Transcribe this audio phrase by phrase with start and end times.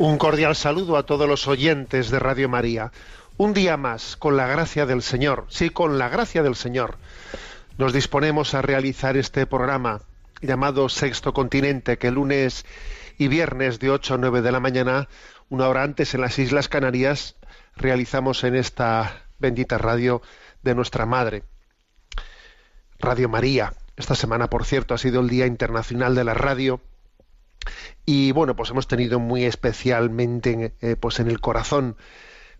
[0.00, 2.90] Un cordial saludo a todos los oyentes de Radio María.
[3.36, 6.96] Un día más, con la gracia del Señor, sí, con la gracia del Señor,
[7.76, 10.00] nos disponemos a realizar este programa
[10.40, 12.64] llamado Sexto Continente, que lunes
[13.18, 15.06] y viernes de 8 a 9 de la mañana,
[15.50, 17.36] una hora antes en las Islas Canarias,
[17.76, 20.22] realizamos en esta bendita radio
[20.62, 21.42] de nuestra Madre.
[23.00, 23.74] Radio María.
[23.98, 26.80] Esta semana, por cierto, ha sido el Día Internacional de la Radio.
[28.06, 31.96] Y bueno, pues hemos tenido muy especialmente eh, pues en el corazón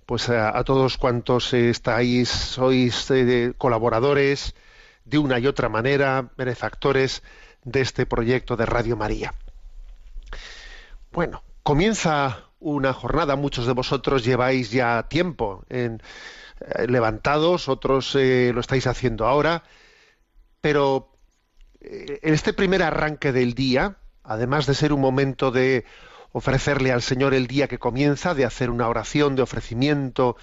[0.06, 4.56] pues a, todos cuantos eh, estáis, sois eh, colaboradores
[5.04, 7.22] de una y otra manera, benefactores
[7.62, 9.32] de este proyecto de Radio María.
[11.12, 16.02] Bueno, comienza una jornada, muchos de vosotros lleváis ya tiempo en,
[16.88, 19.62] levantados, otros lo estáis haciendo ahora,
[20.60, 21.12] pero
[21.80, 25.84] en este primer arranque del día, además de ser un momento de
[26.32, 30.36] ofrecerle al Señor el día que comienza, de hacer una oración de ofrecimiento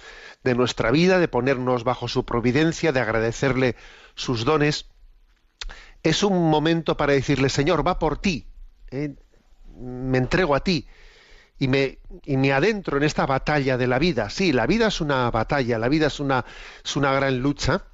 [0.44, 3.76] de nuestra vida, de ponernos bajo su providencia, de agradecerle
[4.14, 4.86] sus dones,
[6.02, 8.46] es un momento para decirle, Señor, va por ti,
[8.90, 9.14] ¿eh?
[9.78, 10.86] me entrego a ti
[11.58, 14.30] y me, y adentro en esta batalla de la vida.
[14.30, 16.44] Sí, la vida es una batalla, la vida es una,
[16.84, 17.84] es una gran lucha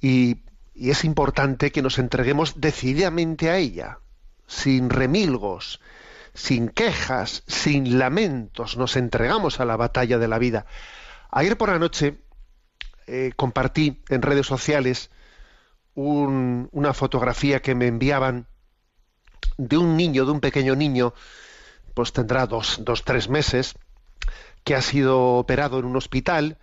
[0.00, 0.42] y,
[0.74, 4.00] y es importante que nos entreguemos decididamente a ella,
[4.46, 5.80] sin remilgos,
[6.34, 10.66] sin quejas, sin lamentos, nos entregamos a la batalla de la vida.
[11.30, 12.18] Ayer por la noche
[13.06, 15.10] eh, compartí en redes sociales
[15.94, 18.46] un- una fotografía que me enviaban
[19.58, 21.14] de un niño, de un pequeño niño,
[21.94, 23.74] pues tendrá dos, dos, tres meses,
[24.64, 26.58] que ha sido operado en un hospital.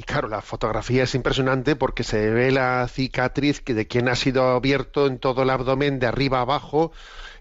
[0.00, 4.16] Y claro, la fotografía es impresionante porque se ve la cicatriz que de quien ha
[4.16, 6.90] sido abierto en todo el abdomen, de arriba abajo,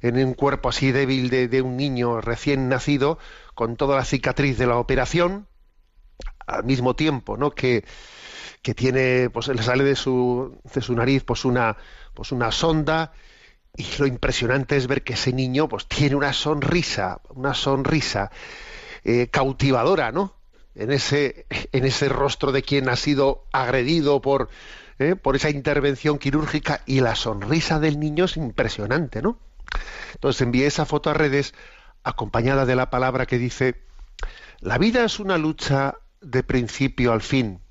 [0.01, 3.17] en un cuerpo así débil de, de un niño recién nacido,
[3.55, 5.47] con toda la cicatriz de la operación,
[6.47, 7.51] al mismo tiempo, ¿no?
[7.51, 7.85] Que,
[8.61, 11.77] que tiene, pues le sale de su, de su nariz, pues una,
[12.13, 13.13] pues una sonda,
[13.77, 18.31] y lo impresionante es ver que ese niño, pues tiene una sonrisa, una sonrisa
[19.05, 20.38] eh, cautivadora, ¿no?
[20.75, 24.49] En ese, en ese rostro de quien ha sido agredido por,
[24.99, 29.39] eh, por esa intervención quirúrgica, y la sonrisa del niño es impresionante, ¿no?
[30.13, 31.53] Entonces envié esa foto a redes
[32.03, 33.81] acompañada de la palabra que dice,
[34.59, 37.61] la vida es una lucha de principio al fin.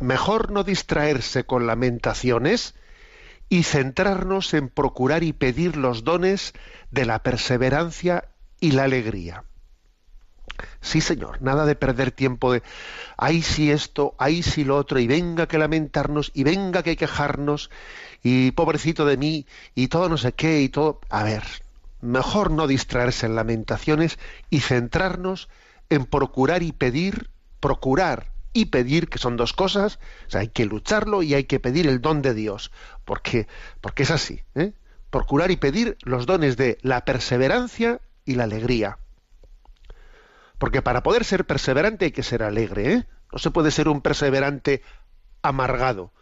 [0.00, 2.74] Mejor no distraerse con lamentaciones
[3.48, 6.54] y centrarnos en procurar y pedir los dones
[6.90, 8.28] de la perseverancia
[8.60, 9.44] y la alegría.
[10.80, 12.62] Sí, Señor, nada de perder tiempo de,
[13.16, 17.70] ahí sí esto, ahí sí lo otro, y venga que lamentarnos, y venga que quejarnos,
[18.22, 21.00] y pobrecito de mí, y todo no sé qué, y todo.
[21.10, 21.42] A ver,
[22.00, 24.18] mejor no distraerse en lamentaciones
[24.48, 25.48] y centrarnos
[25.90, 30.64] en procurar y pedir, procurar y pedir, que son dos cosas, o sea, hay que
[30.64, 32.70] lucharlo y hay que pedir el don de Dios,
[33.04, 33.46] porque,
[33.80, 34.72] porque es así, ¿eh?
[35.10, 38.98] procurar y pedir los dones de la perseverancia y la alegría.
[40.60, 43.06] Porque para poder ser perseverante hay que ser alegre, ¿eh?
[43.32, 44.82] No se puede ser un perseverante
[45.40, 46.12] amargado.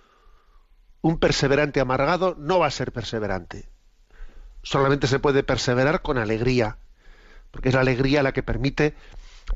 [1.01, 3.69] Un perseverante amargado no va a ser perseverante.
[4.63, 6.79] Solamente se puede perseverar con alegría,
[7.51, 8.95] porque es la alegría la que permite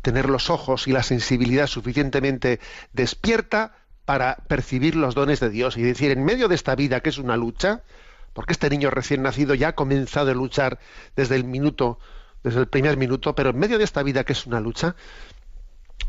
[0.02, 2.58] tener los ojos y la sensibilidad suficientemente
[2.92, 7.10] despierta para percibir los dones de Dios y decir, en medio de esta vida que
[7.10, 7.84] es una lucha,
[8.32, 10.80] porque este niño recién nacido ya ha comenzado a luchar
[11.14, 12.00] desde el minuto,
[12.42, 14.96] desde el primer minuto, pero en medio de esta vida que es una lucha,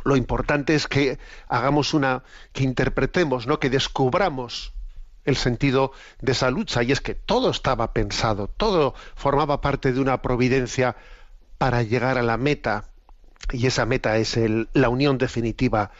[0.03, 3.59] lo importante es que hagamos una, que interpretemos, ¿no?
[3.59, 4.73] que descubramos
[5.25, 10.01] el sentido de esa lucha, y es que todo estaba pensado, todo formaba parte de
[10.01, 10.97] una providencia
[11.57, 12.85] para llegar a la meta,
[13.51, 14.37] y esa meta es
[14.73, 15.91] la unión definitiva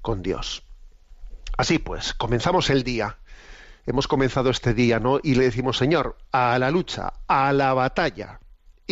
[0.00, 0.64] con Dios.
[1.56, 3.18] Así pues, comenzamos el día
[3.86, 5.20] hemos comenzado este día, ¿no?
[5.22, 8.40] Y le decimos, Señor, a la lucha, a la batalla,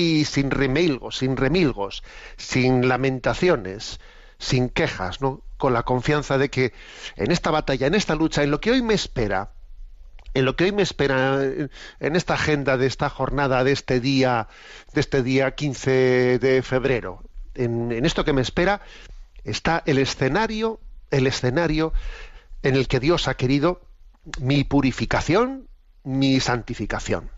[0.00, 2.02] y sin remilgos, sin remilgos,
[2.36, 4.00] sin lamentaciones,
[4.38, 5.42] sin quejas, ¿no?
[5.58, 6.72] Con la confianza de que
[7.16, 9.50] en esta batalla, en esta lucha, en lo que hoy me espera,
[10.32, 14.48] en lo que hoy me espera, en esta agenda de esta jornada, de este día,
[14.94, 17.22] de este día 15 de febrero,
[17.54, 18.80] en, en esto que me espera,
[19.44, 20.80] está el escenario,
[21.10, 21.92] el escenario
[22.62, 23.82] en el que Dios ha querido
[24.40, 25.68] mi purificación,
[26.04, 27.30] mi santificación.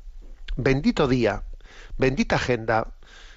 [0.57, 1.45] Bendito día,
[1.99, 2.95] bendita agenda,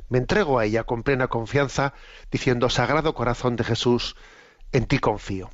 [0.09, 1.93] me entrego a ella con plena confianza,
[2.31, 4.15] diciendo, Sagrado Corazón de Jesús,
[4.71, 5.49] en ti confío.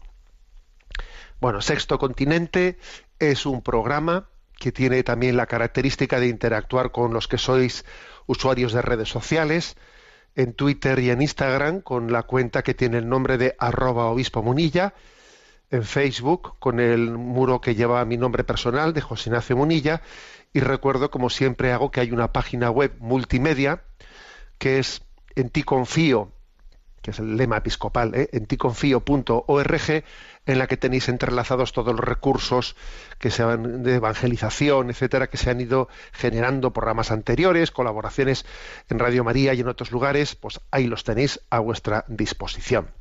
[1.40, 2.78] Bueno, Sexto Continente
[3.20, 7.84] es un programa que tiene también la característica de interactuar con los que sois
[8.28, 9.76] usuarios de redes sociales,
[10.36, 14.44] en Twitter y en Instagram, con la cuenta que tiene el nombre de arroba obispo
[14.44, 14.94] munilla,
[15.72, 20.02] en Facebook con el muro que lleva mi nombre personal de José Ignacio Munilla
[20.54, 23.84] y recuerdo como siempre hago que hay una página web multimedia
[24.58, 25.02] que es
[25.36, 26.32] en ti confío
[27.02, 28.30] que es el lema episcopal, ¿eh?
[28.32, 30.04] en ticonfío.org,
[30.46, 32.76] en la que tenéis entrelazados todos los recursos
[33.18, 38.46] que se han de evangelización, etcétera, que se han ido generando por ramas anteriores, colaboraciones
[38.90, 43.01] en Radio María y en otros lugares, pues ahí los tenéis a vuestra disposición.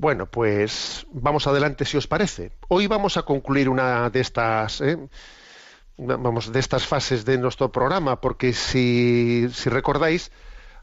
[0.00, 2.52] Bueno, pues vamos adelante si os parece.
[2.68, 4.96] Hoy vamos a concluir una de estas, ¿eh?
[5.98, 10.32] vamos, de estas fases de nuestro programa, porque si, si recordáis,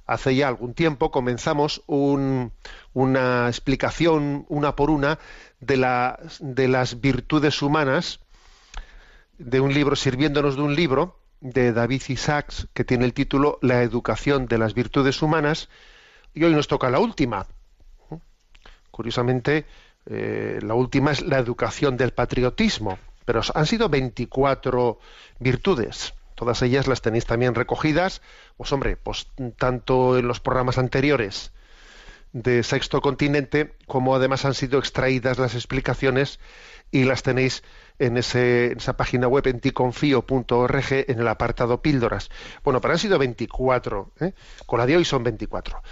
[0.06, 2.52] hace ya algún tiempo comenzamos un,
[2.94, 5.18] una explicación una por una
[5.62, 8.20] de, la, de las virtudes humanas
[9.40, 13.82] de un libro, sirviéndonos de un libro de David Isaacs que tiene el título La
[13.82, 15.70] educación de las virtudes humanas
[16.36, 17.48] y hoy nos toca la última,
[18.98, 19.68] Curiosamente,
[20.08, 24.98] eh, la última es la educación del patriotismo, pero han sido 24
[25.38, 26.16] virtudes.
[26.34, 28.24] Todas ellas las tenéis también recogidas,
[28.58, 29.28] pues hombre, pues
[29.60, 31.52] tanto en los programas anteriores
[32.34, 36.40] de Sexto Continente, como además han sido extraídas las explicaciones
[36.90, 37.62] y las tenéis
[38.00, 42.30] en, ese, esa página web en ticonfío.org en el apartado píldoras.
[42.64, 44.34] Bueno, pero han sido 24, ¿eh?
[44.66, 45.84] con la de hoy son 24.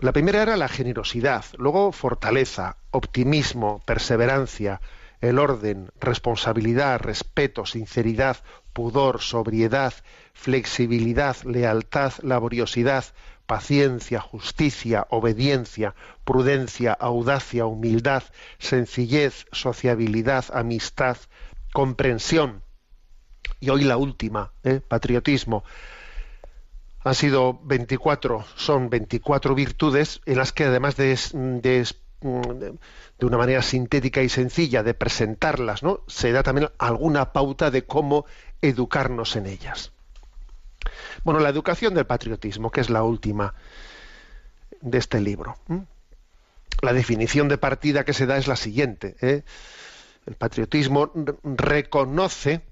[0.00, 4.80] La primera era la generosidad, luego fortaleza, optimismo, perseverancia,
[5.20, 8.38] el orden, responsabilidad, respeto, sinceridad,
[8.72, 9.92] pudor, sobriedad,
[10.32, 13.04] flexibilidad, lealtad, laboriosidad,
[13.44, 15.94] paciencia, justicia, obediencia,
[16.24, 18.22] prudencia, audacia, humildad,
[18.58, 21.18] sencillez, sociabilidad, amistad,
[21.74, 22.62] comprensión.
[23.60, 24.80] Y hoy la última, ¿eh?
[24.80, 25.62] patriotismo,
[27.02, 31.86] han sido 24, son 24 virtudes en las que además de, de,
[32.20, 36.00] de, una manera sintética y sencilla de presentarlas, ¿no?
[36.06, 38.26] se da también alguna pauta de cómo
[38.60, 39.92] educarnos en ellas.
[41.24, 43.54] Bueno, la educación del patriotismo, que es la última
[44.80, 45.56] de este libro.
[46.82, 49.16] La definición de partida que se da es la siguiente.
[49.20, 49.42] ¿eh?
[50.26, 51.12] El patriotismo
[51.44, 52.62] reconoce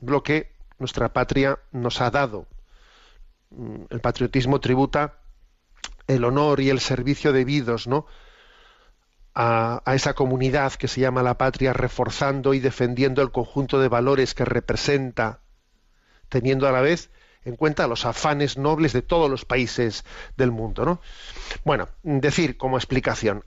[0.00, 2.53] lo que nuestra patria nos ha dado, Mm,
[3.90, 5.18] el patriotismo tributa
[6.06, 8.06] el honor y el servicio debidos ¿no?
[9.34, 14.34] a, esa comunidad que se llama la patria, reforzando y defendiendo el conjunto de valores
[14.34, 15.40] que representa,
[16.28, 17.10] teniendo a la vez
[17.44, 20.04] en cuenta los afanes nobles de todos los países
[20.36, 20.84] del mundo.
[20.84, 21.00] ¿no?
[21.64, 23.44] Bueno, decir como explicación,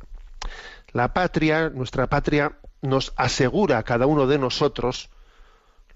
[0.92, 5.10] la patria, nuestra patria, nos asegura a cada uno de nosotros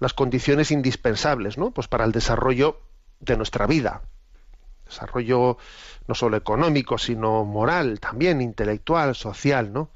[0.00, 1.70] las condiciones indispensables ¿no?
[1.70, 2.80] pues para el desarrollo
[3.22, 4.02] de nuestra vida.
[4.84, 5.56] Desarrollo
[6.06, 9.90] no solo económico, sino moral, también intelectual, social, ¿no?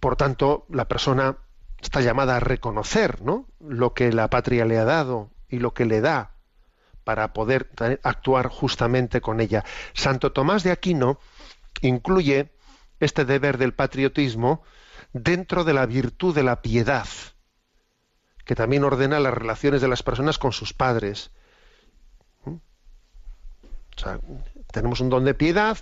[0.00, 1.36] Por tanto, la persona
[1.80, 3.46] está llamada a reconocer, ¿no?
[3.60, 6.32] Lo que la patria le ha dado y lo que le da
[7.04, 7.70] para poder
[8.02, 9.64] actuar justamente con ella.
[9.92, 11.18] Santo Tomás de Aquino
[11.82, 12.52] incluye
[13.00, 14.62] este deber del patriotismo
[15.12, 17.06] dentro de la virtud de la piedad,
[18.44, 21.30] que también ordena las relaciones de las personas con sus padres,
[24.72, 25.78] tenemos un don de piedad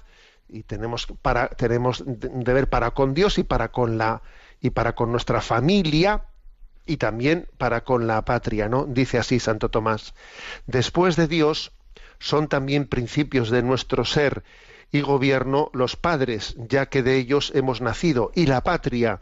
[0.49, 4.23] y tenemos para tenemos deber para con Dios y para con la
[4.61, 6.25] y para con nuestra familia
[6.87, 8.85] y también para con la patria, ¿no?
[8.87, 10.15] Dice así Santo Tomás.
[10.67, 11.73] Después de Dios
[12.19, 14.43] son también principios de nuestro ser
[14.91, 19.21] y gobierno los padres, ya que de ellos hemos nacido, y la patria,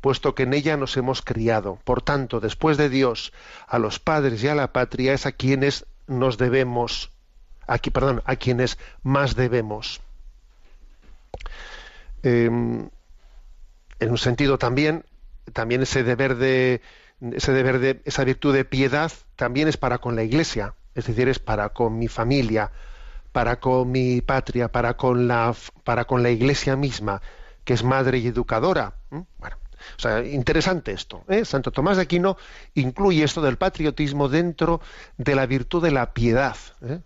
[0.00, 1.78] puesto que en ella nos hemos criado.
[1.84, 3.32] Por tanto, después de Dios,
[3.66, 7.10] a los padres y a la patria es a quienes nos debemos
[7.68, 10.00] aquí, perdón, a quienes más debemos.
[12.22, 12.88] Em,
[14.00, 15.04] en un sentido también,
[15.52, 16.80] también ese deber de
[17.20, 21.28] ese deber de esa virtud de piedad también es para con la Iglesia, es decir,
[21.28, 22.70] es para con mi familia,
[23.32, 27.20] para con mi patria, para con la para con la Iglesia misma,
[27.64, 28.94] que es madre y educadora.
[29.10, 29.20] ¿Mm?
[29.38, 29.56] Bueno,
[29.96, 31.24] o sea, interesante esto.
[31.28, 31.44] ¿eh?
[31.44, 32.36] Santo Tomás de Aquino
[32.74, 34.80] incluye esto del patriotismo dentro
[35.16, 36.56] de la virtud de la piedad.
[36.82, 37.00] ¿eh?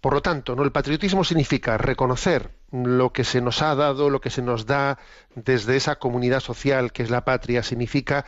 [0.00, 4.30] Por lo tanto, el patriotismo significa reconocer lo que se nos ha dado, lo que
[4.30, 4.98] se nos da
[5.34, 8.24] desde esa comunidad social que es la patria, significa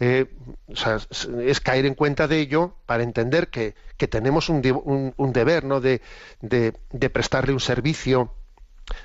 [0.00, 0.26] eh,
[1.44, 4.60] es caer en cuenta de ello para entender que, tenemos un,
[5.32, 6.02] deber de,
[6.90, 8.34] de prestarle un servicio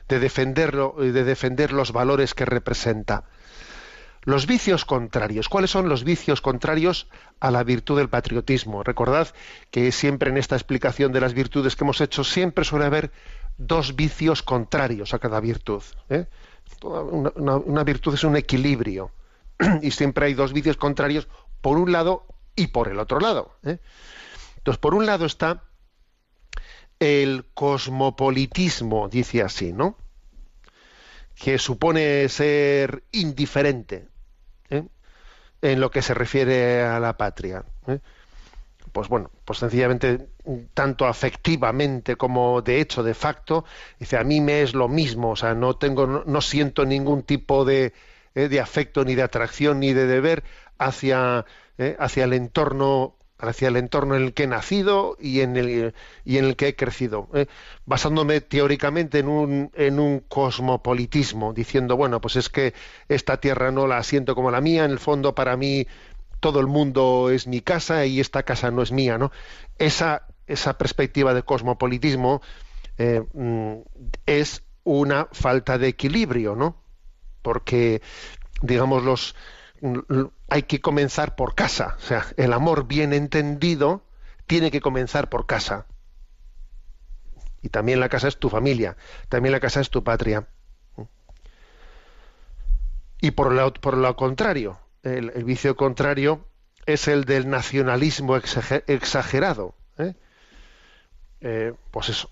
[0.07, 3.23] de defenderlo de defender los valores que representa.
[4.23, 5.47] Los vicios contrarios.
[5.49, 7.07] ¿Cuáles son los vicios contrarios
[7.39, 8.83] a la virtud del patriotismo?
[8.83, 9.29] Recordad
[9.71, 13.11] que siempre en esta explicación de las virtudes que hemos hecho siempre suele haber
[13.57, 15.83] dos vicios contrarios a cada virtud.
[16.09, 16.25] ¿eh?
[16.83, 19.11] Una, virtud es un equilibrio
[19.81, 21.27] y siempre hay dos vicios contrarios
[21.61, 23.57] por un lado y por el otro lado.
[23.63, 23.79] ¿eh?
[24.57, 25.63] Entonces, por un lado está
[26.99, 29.97] el cosmopolitismo, dice así, ¿no?
[31.35, 34.08] Que supone ser indiferente.
[35.61, 37.63] En lo que se refiere a la patria.
[37.87, 37.99] ¿eh?
[38.91, 40.29] Pues bueno, pues sencillamente,
[40.73, 43.65] tanto afectivamente como de hecho, de facto,
[43.99, 47.65] dice, a mí me es lo mismo, o sea, no tengo, no, siento ningún tipo
[47.65, 47.93] de,
[48.35, 50.43] eh, de afecto, ni de atracción, ni de deber
[50.79, 51.45] hacia,
[51.77, 55.93] eh, hacia el entorno hacia el entorno en el que he nacido y en el,
[56.25, 57.47] y en el que he crecido, ¿eh?
[57.85, 62.73] basándome teóricamente en un, en un cosmopolitismo, diciendo, bueno, pues es que
[63.07, 65.87] esta tierra no la siento como la mía, en el fondo para mí
[66.39, 69.31] todo el mundo es mi casa y esta casa no es mía, ¿no?
[69.77, 72.41] Esa, esa perspectiva de cosmopolitismo
[72.97, 73.23] eh,
[74.25, 76.81] es una falta de equilibrio, ¿no?
[77.41, 78.01] Porque,
[78.61, 79.35] digamos, los,
[80.49, 81.95] hay que comenzar por casa.
[81.97, 84.03] O sea, el amor bien entendido
[84.47, 85.85] tiene que comenzar por casa.
[87.61, 88.95] Y también la casa es tu familia,
[89.27, 90.47] también la casa es tu patria.
[93.21, 96.45] Y por lo, por lo contrario, el, vicio contrario
[96.85, 99.75] es el del nacionalismo exagerado.
[99.97, 100.15] ¿eh?
[101.41, 102.29] Eh, pues eso,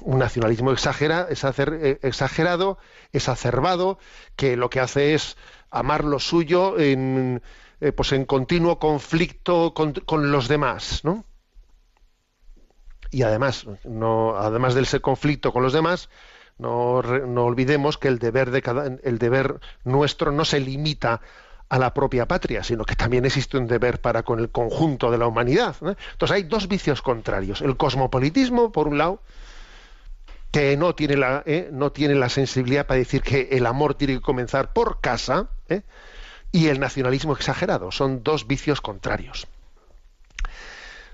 [0.00, 2.78] un nacionalismo exagera, es hacer, eh, exagerado,
[3.12, 3.98] exacerbado,
[4.36, 5.36] que lo que hace es
[5.70, 7.42] amar lo suyo en,
[7.80, 11.24] eh, pues en continuo conflicto con, con, los demás, ¿no?
[13.10, 16.10] Y además, no, además del ese conflicto con los demás,
[16.58, 21.20] no, no olvidemos que el deber de cada, el deber nuestro no se limita
[21.68, 25.18] a la propia patria, sino que también existe un deber para con el conjunto de
[25.18, 25.76] la humanidad.
[25.80, 25.94] ¿no?
[26.12, 29.22] Entonces hay dos vicios contrarios: el cosmopolitismo, por un lado,
[30.50, 31.68] que no tiene la, ¿eh?
[31.72, 35.82] no tiene la sensibilidad para decir que el amor tiene que comenzar por casa, ¿eh?
[36.52, 37.92] y el nacionalismo exagerado.
[37.92, 39.46] Son dos vicios contrarios.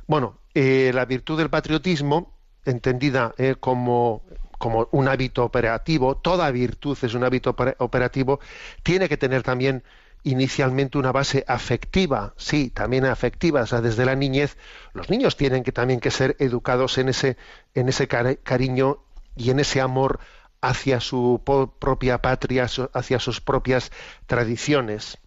[0.06, 2.32] Bueno, eh, la virtud del patriotismo,
[2.64, 4.22] entendida eh, como,
[4.58, 8.40] como un hábito operativo, toda virtud es un hábito operativo,
[8.82, 9.82] tiene que tener también
[10.22, 14.56] inicialmente una base afectiva, sí, también afectiva, o sea, desde la niñez,
[14.94, 17.36] los niños tienen que también que ser educados en ese,
[17.74, 19.00] en ese cariño
[19.36, 20.20] y en ese amor
[20.60, 21.42] hacia su
[21.78, 23.92] propia patria, hacia sus propias
[24.26, 25.18] tradiciones.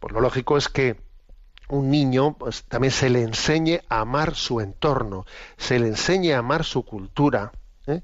[0.00, 1.00] Pues lo lógico es que
[1.68, 5.26] un niño pues, también se le enseñe a amar su entorno,
[5.56, 7.52] se le enseñe a amar su cultura.
[7.86, 8.02] ¿eh?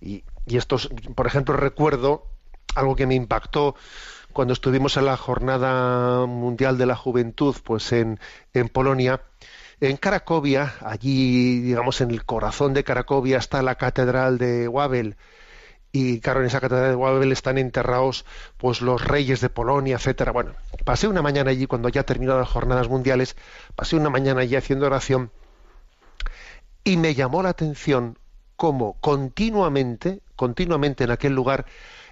[0.00, 0.76] Y, esto,
[1.14, 2.26] por ejemplo, recuerdo
[2.74, 3.74] algo que me impactó
[4.32, 8.18] cuando estuvimos en la Jornada Mundial de la Juventud, pues en
[8.72, 9.22] Polonia,
[9.82, 15.16] en Cracovia, allí, digamos, en el corazón de Cracovia está la catedral de Wawel.
[15.90, 18.24] Y claro, en esa catedral de Wawel están enterrados
[18.58, 20.30] pues los reyes de Polonia, etcétera.
[20.30, 20.52] Bueno,
[20.84, 23.36] pasé una mañana allí cuando ya terminó las jornadas mundiales,
[23.74, 25.32] pasé una mañana allí haciendo oración
[26.84, 28.18] y me llamó la atención
[28.54, 31.66] cómo continuamente, continuamente en aquel lugar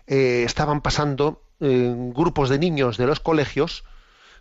[0.09, 3.85] eh, estaban pasando eh, grupos de niños de los colegios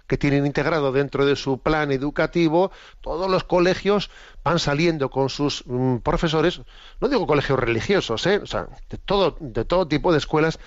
[0.10, 4.10] que tienen integrado dentro de su plan educativo, todos los colegios
[4.44, 6.62] van saliendo con sus mm, profesores,
[7.00, 8.40] no digo colegios religiosos, ¿eh?
[8.42, 10.60] o sea, de todo, de todo tipo de escuelas,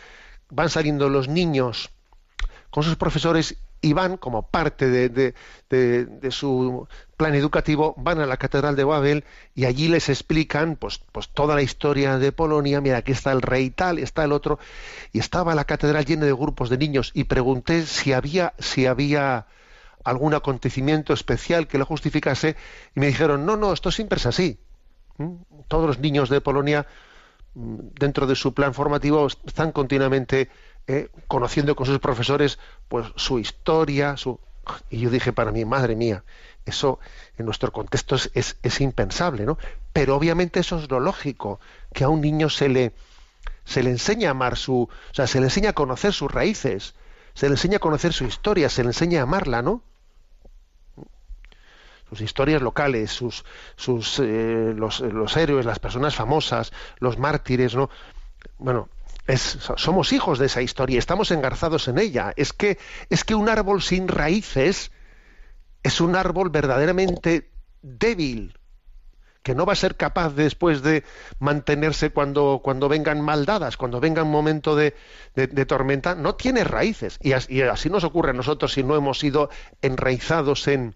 [0.49, 1.90] van saliendo los niños
[2.70, 5.35] con sus profesores y van como parte de,
[5.69, 6.87] de, su
[7.17, 9.25] plan educativo, van a la Catedral de Babel
[9.55, 13.43] y allí les explican pues, pues toda la historia de Polonia, mira, aquí está el
[13.43, 14.61] rey tal, está el otro,
[15.12, 19.47] y estaba la catedral llena de grupos de niños y pregunté si había, si había
[20.05, 22.57] algún acontecimiento especial que lo justificase
[22.95, 24.59] y me dijeron, no, no, esto siempre es así.
[25.69, 26.87] Todos los niños de Polonia
[27.55, 30.51] mm, dentro de su plan formativo están continuamente
[30.87, 32.59] eh, conociendo con sus profesores
[32.89, 34.39] pues su historia, su
[34.91, 36.25] y yo dije para mí, madre mía,
[36.65, 37.01] eso
[37.37, 39.59] en nuestro contexto es, es, impensable, ¿no?
[39.93, 41.61] Pero obviamente eso es lo lógico,
[41.93, 42.93] que a un niño se le,
[43.65, 46.95] se le enseña a amar su, o sea, se le enseña a conocer sus raíces,
[47.35, 49.83] se le enseña a conocer su historia, se le enseña a amarla, ¿no?
[52.09, 57.89] Sus historias locales, sus, sus eh, los, los héroes, las personas famosas, los mártires, ¿no?
[58.59, 58.89] Bueno,
[59.37, 62.33] somos hijos de esa historia, estamos engarzados en ella.
[62.37, 64.91] Es que, es que un árbol sin raíces
[65.83, 67.50] es un árbol verdaderamente
[67.83, 68.59] débil,
[69.43, 71.05] que no va a ser capaz después de
[71.41, 74.95] mantenerse cuando, cuando vengan maldadas, cuando venga un momento de,
[75.67, 77.19] tormenta, no tiene raíces.
[77.21, 79.50] Y así, nos ocurre a nosotros si no hemos sido
[79.83, 80.95] enraizados en,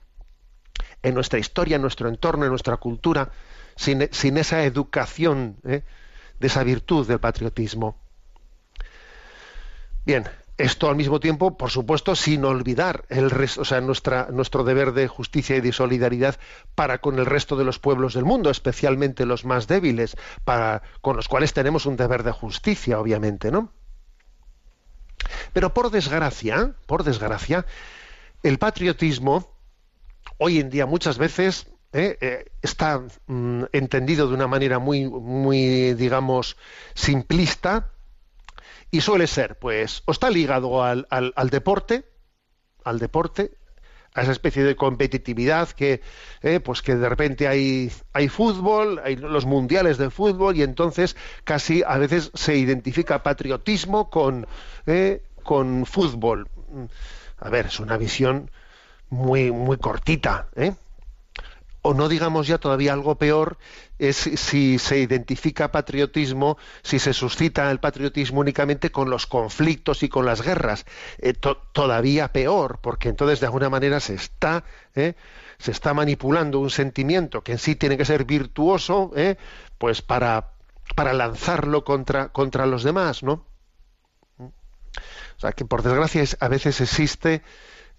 [1.03, 3.31] en nuestra historia, en nuestro entorno, en nuestra cultura,
[3.75, 5.83] sin, sin esa educación ¿eh?
[6.39, 8.06] de esa virtud del patriotismo.
[10.07, 10.25] Bien,
[10.57, 14.93] esto al mismo tiempo, por supuesto, sin olvidar el resto, o sea, nuestra, nuestro deber
[14.93, 16.39] de justicia y de solidaridad
[16.77, 21.17] para con el resto de los pueblos del mundo, especialmente los más débiles, para, con
[21.17, 23.73] los cuales tenemos un deber de justicia, obviamente, ¿no?
[25.53, 27.67] Pero por desgracia, por desgracia,
[28.45, 29.59] el patriotismo
[30.39, 35.95] hoy en día muchas veces eh, eh, está mm, entendido de una manera muy, muy,
[35.95, 36.57] digamos,
[36.95, 37.91] simplista
[38.91, 42.05] y suele ser, pues, o está ligado al, al, deporte,
[42.85, 43.57] al deporte,
[44.15, 46.01] a esa especie de competitividad que,
[46.43, 51.17] eh, pues que de repente hay, hay fútbol, hay los mundiales de fútbol y entonces
[51.45, 54.47] casi a veces se identifica patriotismo con,
[54.87, 56.49] eh, con fútbol.
[57.39, 58.51] A ver, es una visión
[59.11, 60.75] muy, muy cortita, ¿eh?
[61.87, 63.59] O no digamos ya todavía algo peor,
[64.01, 70.09] es si se identifica patriotismo, si se suscita el patriotismo únicamente con los conflictos y
[70.09, 70.85] con las guerras.
[71.19, 71.33] Eh,
[71.73, 74.65] todavía peor, porque entonces de alguna manera se está,
[74.97, 75.15] eh,
[75.59, 79.37] se está manipulando un sentimiento que en sí tiene que ser virtuoso, eh,
[79.79, 80.55] pues para,
[80.97, 83.47] para lanzarlo contra, contra los demás, ¿no?
[84.41, 87.43] O sea que por desgracia a veces existe,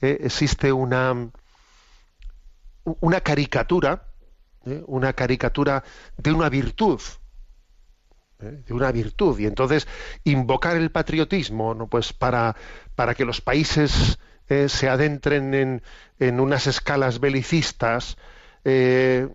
[0.02, 1.30] existe una
[3.02, 4.08] una caricatura,
[4.66, 4.84] ¿eh?
[4.88, 5.84] una caricatura
[6.18, 7.02] de una virtud,
[8.40, 8.64] ¿eh?
[8.66, 9.38] de una virtud.
[9.40, 9.88] Y entonces
[10.24, 11.88] invocar el patriotismo, ¿no?
[11.88, 12.56] pues para,
[12.96, 14.18] para que los países
[14.50, 15.82] eh, se adentren en,
[16.20, 18.18] en, unas escalas belicistas,
[18.64, 19.30] es,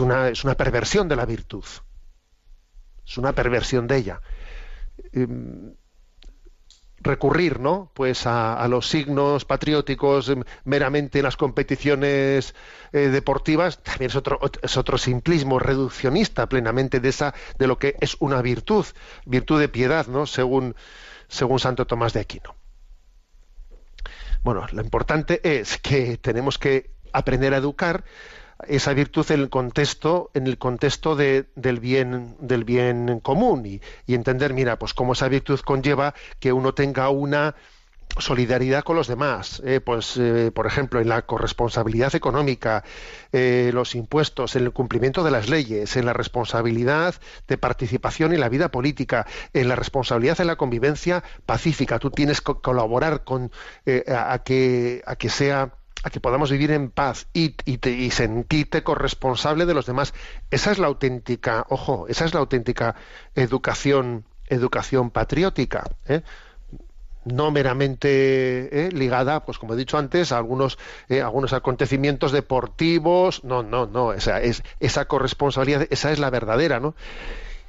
[0.00, 1.64] una, es una perversión de la virtud.
[3.06, 4.20] Es una perversión de ella
[7.02, 7.90] recurrir ¿no?
[7.94, 12.54] pues a, los signos patrióticos em, meramente en las competiciones
[12.92, 17.96] eh, deportivas también es otro, es otro simplismo reduccionista plenamente de esa de lo que
[18.00, 18.86] es una virtud
[19.26, 20.26] virtud de piedad ¿no?
[20.26, 20.74] según
[21.28, 22.54] según Santo Tomás de Aquino
[24.42, 28.04] bueno lo importante es que tenemos que aprender a educar
[28.68, 33.80] esa virtud en el contexto, en el contexto de, del bien, del bien común y,
[34.14, 37.54] entender, mira, pues cómo esa virtud conlleva que uno tenga una
[38.18, 42.84] solidaridad con los demás, eh, pues eh, por ejemplo en la corresponsabilidad económica,
[43.32, 47.14] eh, los impuestos, en el cumplimiento de las leyes, en la responsabilidad
[47.48, 51.98] de participación en la vida política, en la responsabilidad en la convivencia pacífica.
[51.98, 53.50] Tú tienes que colaborar con
[54.08, 55.72] a, que a que sea
[56.02, 60.14] a que podamos vivir en paz y, y, sentirte corresponsable de los demás.
[60.50, 62.96] Esa es la auténtica, ojo, esa es la auténtica
[63.34, 65.84] educación, educación patriótica.
[66.06, 66.22] ¿eh?
[67.24, 68.90] no meramente ¿eh?
[68.90, 71.22] ligada, pues como he dicho antes, a algunos, ¿eh?
[71.22, 76.94] algunos acontecimientos deportivos, no, no, no, esa, es, esa corresponsabilidad, esa es la verdadera, ¿no?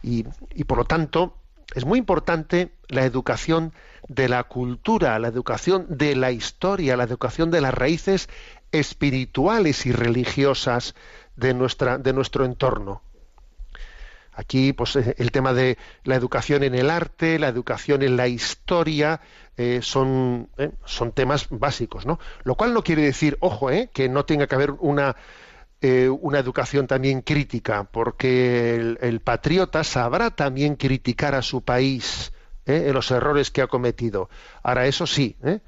[0.01, 1.37] Y, y por lo tanto,
[1.75, 3.73] es muy importante la educación
[4.07, 8.29] de la cultura, la educación de la historia, la educación de las raíces
[8.71, 10.95] espirituales y religiosas
[11.35, 13.01] de, nuestra, de nuestro entorno.
[14.35, 18.27] Aquí, pues, eh, el tema de la educación en el arte, la educación en la
[18.27, 19.21] historia,
[19.57, 22.19] eh, son, eh, son temas básicos, ¿no?
[22.43, 25.15] Lo cual no quiere decir, ojo, que no tenga que haber una,
[26.21, 32.32] una educación también crítica, porque el, patriota sabrá también criticar a su país,
[32.65, 32.85] ¿eh?
[32.87, 34.29] en los errores que ha cometido.
[34.61, 35.59] Ahora, eso sí, ¿eh?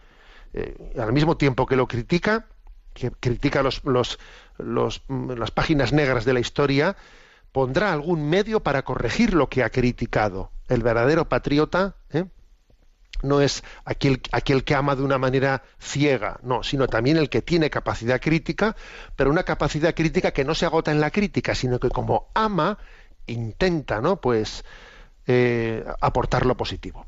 [0.53, 2.47] Eh, al mismo tiempo que lo critica,
[2.93, 6.95] que critica los, los, mm, las páginas negras de la historia,
[7.51, 10.51] pondrá algún medio para corregir lo que ha criticado.
[10.67, 11.95] El verdadero patriota
[13.23, 17.41] no es aquel, aquel que ama de una manera ciega, no, sino también el que
[17.41, 18.75] tiene capacidad crítica,
[19.15, 22.77] pero una capacidad crítica que no se agota en la crítica, sino que como ama,
[23.25, 24.21] intenta, ¿no?
[24.21, 24.63] Pues
[25.27, 27.05] eh, aportar lo positivo.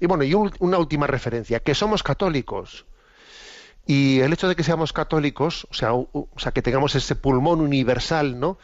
[0.00, 2.86] Y bueno, y una última referencia, que somos católicos.
[3.86, 7.60] Y el hecho de que seamos católicos, o sea, o sea, que tengamos ese pulmón
[7.60, 8.58] universal, ¿no?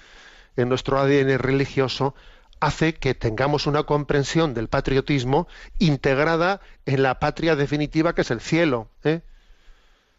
[0.56, 2.14] En nuestro ADN religioso,
[2.62, 5.48] hace que tengamos una comprensión del patriotismo
[5.80, 8.88] integrada en la patria definitiva que es el cielo.
[9.02, 9.20] ¿eh?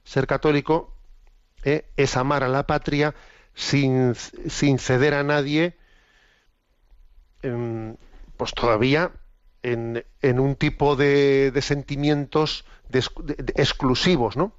[0.03, 0.93] Ser católico
[1.63, 1.85] ¿eh?
[1.95, 3.15] es amar a la patria
[3.55, 5.77] sin, sin ceder a nadie,
[8.43, 9.13] pues todavía
[9.61, 12.65] en, en, un tipo de, de sentimientos
[13.55, 14.53] exclusivos, ¿no?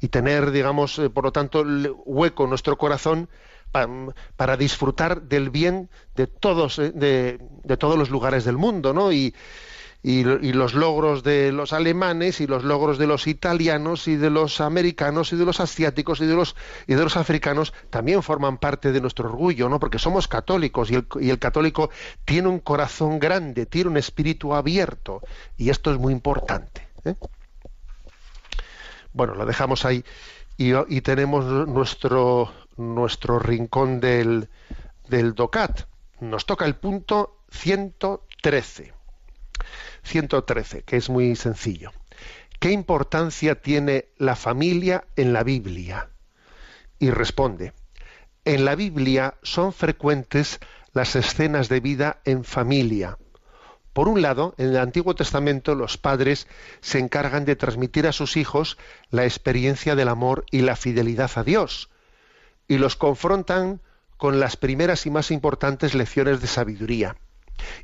[0.00, 1.62] Y tener, digamos, eh, por lo tanto,
[2.06, 3.28] hueco en nuestro corazón
[4.36, 9.12] para, disfrutar del bien de todos, eh, de, todos los lugares del mundo, ¿no?
[9.12, 9.34] Y,
[10.06, 14.60] y, los logros de los alemanes y los logros de los italianos y de los
[14.60, 18.92] americanos y de los asiáticos y de los y de los africanos también forman parte
[18.92, 19.80] de nuestro orgullo, ¿no?
[19.80, 21.88] Porque somos católicos y el, y el católico
[22.26, 25.22] tiene un corazón grande, tiene un espíritu abierto
[25.56, 26.86] y esto es muy importante.
[27.06, 27.14] ¿eh?
[29.14, 30.04] Bueno, lo dejamos ahí
[30.58, 34.50] y, y tenemos nuestro nuestro rincón del,
[35.08, 35.86] del DOCAT.
[36.20, 38.92] Nos toca el punto 113.
[40.04, 41.92] 113, que es muy sencillo.
[42.60, 46.08] ¿Qué importancia tiene la familia en la Biblia?
[46.98, 47.72] Y responde,
[48.44, 50.60] en la Biblia son frecuentes
[50.92, 53.18] las escenas de vida en familia.
[53.92, 56.48] Por un lado, en el Antiguo Testamento los padres
[56.80, 58.76] se encargan de transmitir a sus hijos
[59.10, 61.90] la experiencia del amor y la fidelidad a Dios,
[62.66, 63.80] y los confrontan
[64.16, 67.16] con las primeras y más importantes lecciones de sabiduría.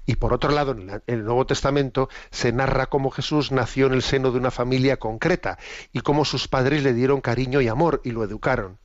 [0.06, 4.02] Y por otro lado, en, el Nuevo Testamento se narra cómo Jesús nació en el
[4.02, 5.59] seno de una familia concreta
[5.92, 8.78] y cómo sus padres le dieron cariño y amor y lo educaron.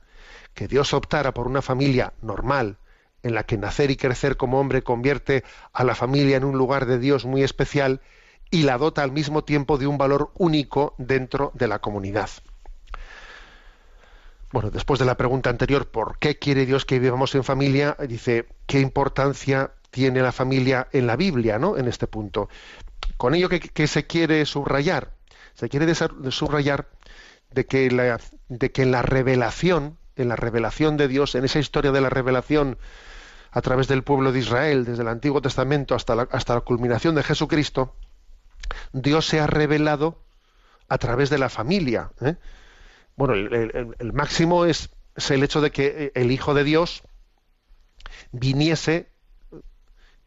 [0.54, 2.78] Que Dios optara por una familia normal,
[3.22, 6.86] en la que nacer y crecer como hombre convierte a la familia en un lugar
[6.86, 8.00] de Dios muy especial
[8.50, 12.30] y la dota al mismo tiempo de un valor único dentro de la comunidad
[14.56, 17.96] bueno, después de la pregunta anterior, ¿por qué quiere Dios que vivamos en familia?
[18.08, 21.78] Dice, ¿qué importancia tiene la familia en la Biblia, ¿no?
[21.78, 22.50] En este punto.
[23.16, 25.14] Con ello que, se quiere subrayar,
[25.54, 26.90] se quiere subrayar
[27.50, 32.10] de que, en la revelación, en la revelación de Dios, en esa historia de la
[32.10, 32.76] revelación
[33.52, 37.14] a través del pueblo de Israel, desde el Antiguo Testamento hasta la, hasta la culminación
[37.14, 37.96] de Jesucristo,
[38.92, 40.20] Dios se ha revelado
[40.90, 42.10] a través de la familia.
[42.20, 42.34] ¿eh?
[43.16, 44.90] bueno, el, máximo es,
[45.30, 47.02] el hecho de que el Hijo de Dios
[48.30, 49.15] viniese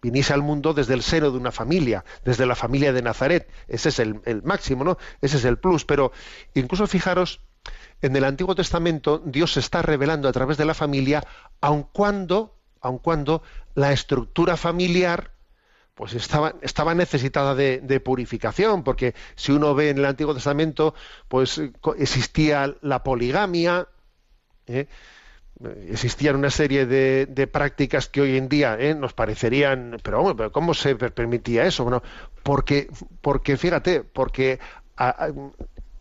[0.02, 3.50] viniese al mundo desde el seno de una familia, desde la familia de Nazaret.
[3.68, 4.98] Ese es el, máximo, ¿no?
[5.22, 5.86] Ese es el plus.
[5.86, 6.12] Pero
[6.54, 7.42] incluso fijaros,
[8.02, 11.26] en el Antiguo Testamento Dios se está revelando a través de la familia,
[11.62, 13.44] aun cuando, aun cuando
[13.76, 15.34] la estructura familiar
[15.96, 20.96] pues estaba, estaba necesitada de, purificación, porque si uno ve en el Antiguo Testamento,
[21.28, 21.62] pues
[21.98, 23.86] existía la poligamia,
[24.66, 24.88] ¿eh?
[25.89, 28.95] Existían una serie de, prácticas que hoy en día ¿eh?
[28.95, 31.84] nos parecerían, pero, pero ¿cómo se permitía eso?
[31.84, 32.02] Bueno,
[32.43, 32.88] porque,
[33.22, 34.60] porque fíjate, porque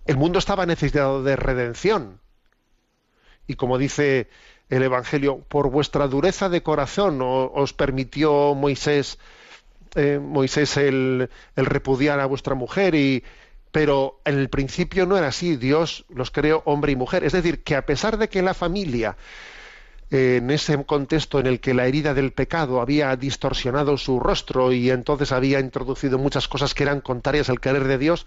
[0.07, 2.21] el mundo estaba necesitado de redención.
[3.47, 4.29] Y como dice
[4.69, 9.19] el Evangelio, por vuestra dureza de corazón os permitió Moisés
[9.95, 13.25] eh, Moisés el, repudiar a vuestra mujer y
[13.73, 17.25] pero en el principio no era así, Dios los creó hombre y mujer.
[17.25, 19.17] Es decir, que a pesar de que la familia,
[20.11, 24.73] eh, en ese contexto en el que la herida del pecado había distorsionado su rostro
[24.73, 28.27] y entonces había introducido muchas cosas que eran contrarias al querer de Dios,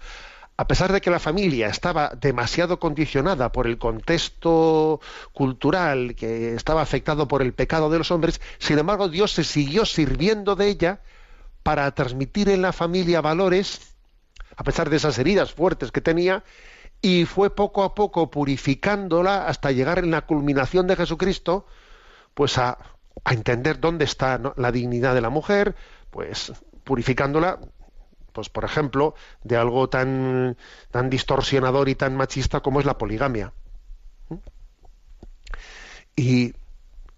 [0.56, 5.00] a pesar de que la familia estaba demasiado condicionada por el contexto
[5.32, 9.86] cultural, que estaba afectado por el pecado de los hombres, sin embargo Dios se siguió
[9.86, 11.00] sirviendo de ella
[11.62, 13.91] para transmitir en la familia valores,
[14.56, 16.44] a pesar de esas heridas fuertes que tenía,
[17.00, 21.66] y fue poco a poco purificándola hasta llegar en la culminación de Jesucristo,
[22.34, 22.78] pues a,
[23.30, 25.76] entender dónde está la dignidad de la mujer,
[26.10, 26.52] pues
[26.84, 27.58] purificándola,
[28.32, 30.56] pues por ejemplo, de algo tan,
[30.90, 33.52] tan distorsionador y tan machista como es la poligamia.
[36.16, 36.54] Y,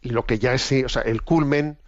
[0.02, 1.78] lo que ya es, el culmen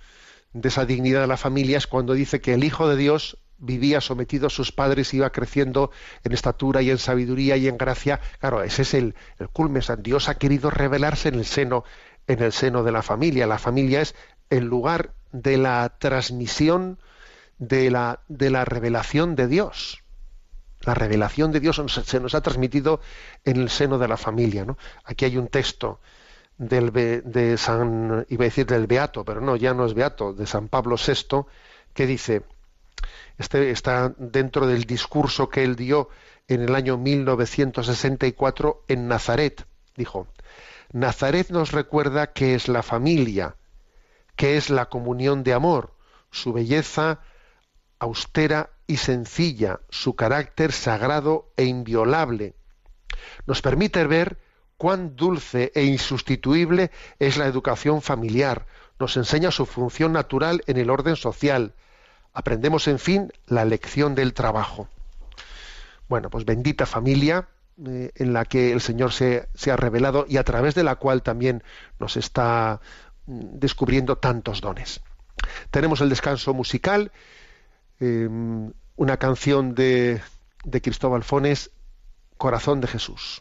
[0.53, 4.01] de esa dignidad de la familia es cuando dice que el Hijo de Dios vivía
[4.01, 5.91] sometido a sus padres, iba creciendo
[6.25, 8.21] en estatura y en sabiduría y en gracia.
[8.41, 9.83] Claro, ese es el, el culmen.
[9.99, 11.85] Dios ha querido revelarse en el seno,
[12.27, 13.47] en el seno de la familia.
[13.47, 14.15] La familia es
[14.51, 16.99] el lugar de la transmisión
[17.59, 20.03] de la, de la revelación de Dios.
[20.83, 23.01] La revelación de Dios se nos ha transmitido
[23.45, 24.65] en el seno de la familia.
[24.65, 24.79] ¿no?
[25.05, 26.01] Aquí hay un texto
[26.59, 30.47] del de San, iba a decir del Beato, pero no, ya no es Beato, de
[30.47, 31.45] San Pablo VI,
[31.93, 32.45] que dice,
[33.39, 36.09] este está dentro del discurso que él dio
[36.49, 39.67] en el año 1964 en Nazaret.
[39.97, 40.29] Dijo,
[40.93, 43.57] Nazaret nos recuerda que es la familia,
[44.37, 45.95] que es la comunión de amor,
[46.31, 47.21] su belleza
[47.99, 52.55] austera y sencilla, su carácter sagrado e inviolable.
[53.47, 54.39] Nos permite ver
[54.77, 58.67] cuán dulce e insustituible es la educación familiar,
[58.99, 61.75] nos enseña su función natural en el orden social.
[62.37, 64.91] Aprendemos, en fin, la lección del trabajo.
[66.07, 67.49] Bueno, pues bendita familia
[67.87, 70.97] eh, en la que el Señor se, se ha revelado y a través de la
[70.97, 71.65] cual también
[71.99, 72.83] nos está
[73.25, 75.01] mm, descubriendo tantos dones.
[75.71, 77.11] Tenemos el descanso musical,
[78.01, 78.29] eh,
[78.97, 80.21] una canción de,
[80.63, 81.71] de Cristóbal Fones,
[82.37, 83.41] Corazón de Jesús.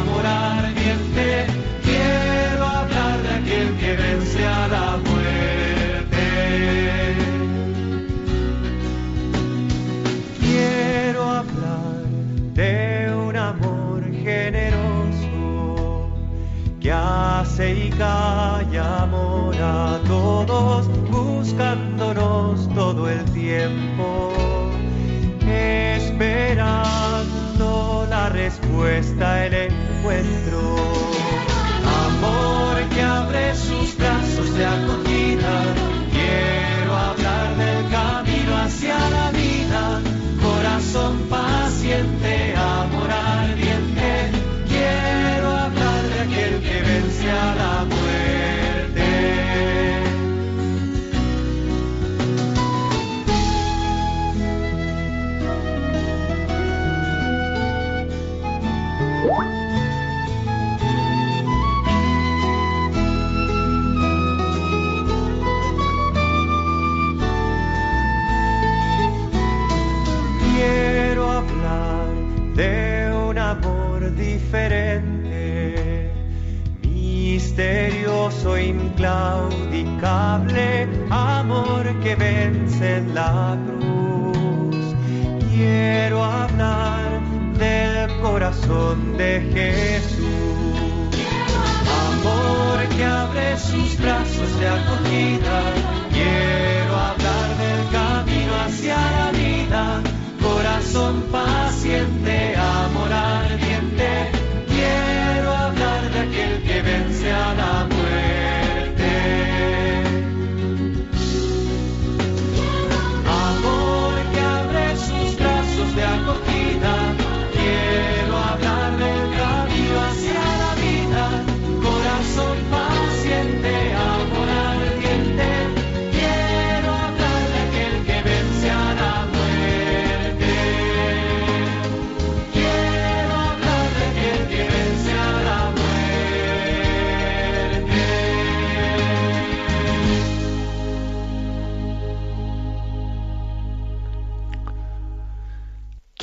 [17.51, 24.31] hace y calla amor a todos, buscándonos todo el tiempo,
[25.45, 26.47] esperando
[28.09, 30.59] la respuesta, el encuentro.
[32.07, 35.10] Amor que abre sus brazos de acogida,
[78.91, 84.95] inclaudicable, amor que vence en la cruz.
[85.53, 87.21] Quiero hablar
[87.57, 91.15] del corazón de Jesús.
[92.09, 95.80] Amor que abre sus brazos de acogida.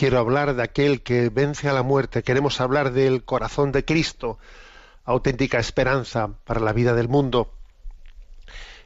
[0.09, 2.23] Quiero hablar de aquel que vence a la muerte.
[2.23, 4.38] Queremos hablar del corazón de Cristo,
[5.05, 7.53] auténtica esperanza para la vida del mundo.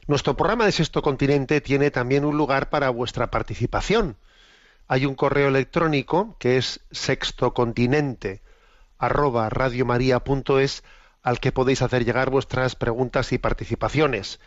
[0.05, 4.17] Nuestro programa de Sexto Continente tiene también un lugar para vuestra participación.
[4.89, 8.41] Hay un correo electrónico que es sextocontinente
[8.97, 10.83] arroba radiomaria.es
[11.21, 14.41] al que podéis hacer llegar vuestras preguntas y participaciones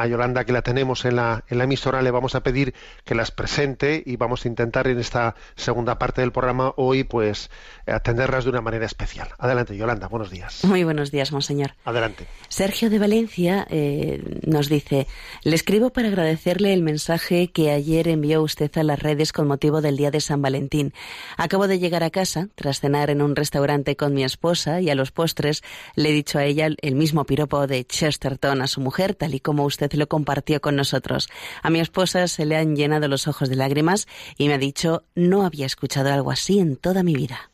[0.00, 3.14] a Yolanda, que la tenemos en la, en la emisora, le vamos a pedir que
[3.14, 7.50] las presente y vamos a intentar en esta segunda parte del programa hoy, pues,
[7.86, 9.28] atenderlas de una manera especial.
[9.38, 10.64] Adelante, Yolanda, buenos días.
[10.64, 11.74] Muy buenos días, monseñor.
[11.84, 12.26] Adelante.
[12.48, 15.06] Sergio de Valencia eh, nos dice,
[15.42, 19.82] le escribo para agradecerle el mensaje que ayer envió usted a las redes con motivo
[19.82, 20.94] del Día de San Valentín.
[21.36, 24.94] Acabo de llegar a casa, tras cenar en un restaurante con mi esposa y a
[24.94, 25.62] los postres
[25.94, 29.40] le he dicho a ella el mismo piropo de Chesterton a su mujer, tal y
[29.40, 31.28] como usted lo compartió con nosotros.
[31.62, 34.06] A mi esposa se le han llenado los ojos de lágrimas
[34.36, 37.50] y me ha dicho no había escuchado algo así en toda mi vida.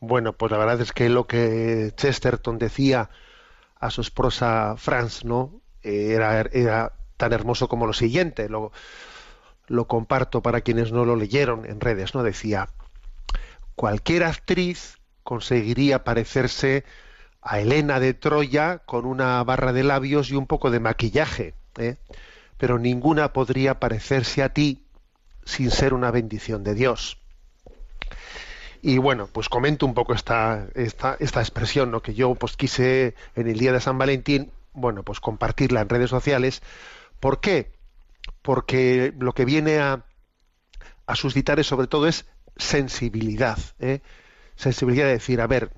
[0.00, 3.08] Bueno, pues la verdad es que lo que Chesterton decía
[3.80, 5.62] a su esposa Franz, ¿no?
[5.82, 8.48] Era, era tan hermoso como lo siguiente.
[8.48, 8.72] Lo,
[9.68, 12.22] lo comparto para quienes no lo leyeron en redes, ¿no?
[12.22, 12.68] Decía,
[13.74, 16.84] cualquier actriz conseguiría parecerse
[17.46, 21.96] a Helena de Troya con una barra de labios y un poco de maquillaje, ¿eh?
[22.58, 24.82] pero ninguna podría parecerse a ti
[25.44, 27.18] sin ser una bendición de Dios.
[28.82, 32.02] Y bueno, pues comento un poco esta, esta, esta expresión, ¿no?
[32.02, 36.10] que yo pues quise en el día de San Valentín, bueno, pues compartirla en redes
[36.10, 36.62] sociales.
[37.20, 37.70] ¿Por qué?
[38.42, 40.04] Porque lo que viene a,
[41.06, 43.58] a suscitar es sobre todo es sensibilidad.
[43.78, 44.00] ¿eh?
[44.56, 45.70] Sensibilidad de decir, a ver,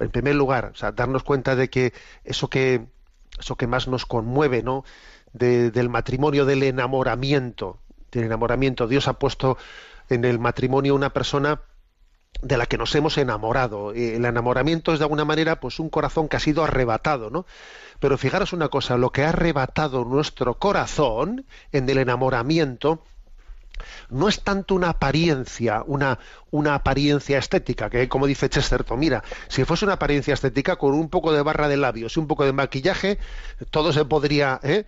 [0.00, 1.92] en primer lugar, o sea, darnos cuenta de que
[2.24, 2.86] eso que
[3.38, 4.84] eso que más nos conmueve, ¿no?
[5.32, 7.78] del matrimonio, del enamoramiento,
[8.10, 8.88] del enamoramiento.
[8.88, 9.56] Dios ha puesto
[10.08, 11.60] en el matrimonio una persona
[12.42, 13.92] de la que nos hemos enamorado.
[13.92, 17.46] El enamoramiento es de alguna manera pues un corazón que ha sido arrebatado, ¿no?
[18.00, 23.04] Pero fijaros una cosa, lo que ha arrebatado nuestro corazón en el enamoramiento
[24.08, 26.18] no es tanto una apariencia, una,
[26.50, 31.08] una apariencia estética, que como dice Chesterton, mira, si fuese una apariencia estética con un
[31.08, 33.18] poco de barra de labios y un poco de maquillaje,
[33.70, 34.86] todo se podría, ¿eh?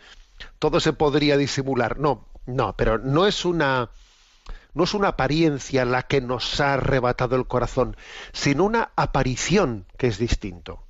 [0.59, 1.99] todo se podría disimular.
[1.99, 3.91] No, no, pero no es una
[4.75, 7.97] no es una apariencia la que nos ha arrebatado el corazón,
[8.33, 10.87] sino una aparición que es distinto.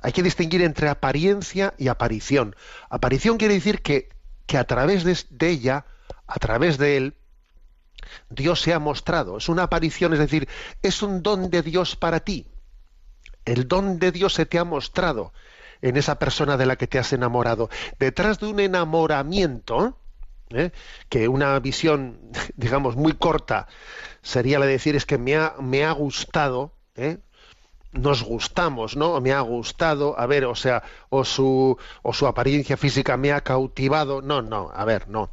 [0.00, 2.54] Hay que distinguir entre apariencia y aparición.
[2.90, 4.10] Aparición quiere decir que,
[4.46, 5.86] que a través de, de ella
[6.26, 7.14] a través de él,
[8.30, 9.38] Dios se ha mostrado.
[9.38, 10.48] Es una aparición, es decir,
[10.82, 12.46] es un don de Dios para ti.
[13.44, 15.32] El don de Dios se te ha mostrado
[15.82, 17.68] en esa persona de la que te has enamorado.
[17.98, 19.98] Detrás de un enamoramiento,
[20.50, 20.72] ¿eh?
[21.08, 22.18] que una visión,
[22.56, 23.68] digamos, muy corta
[24.22, 27.18] sería la de decir es que me ha, me ha gustado, ¿eh?
[27.92, 29.20] nos gustamos, ¿no?
[29.20, 33.40] Me ha gustado, a ver, o sea, o su, o su apariencia física me ha
[33.40, 34.20] cautivado.
[34.20, 35.30] No, no, a ver, no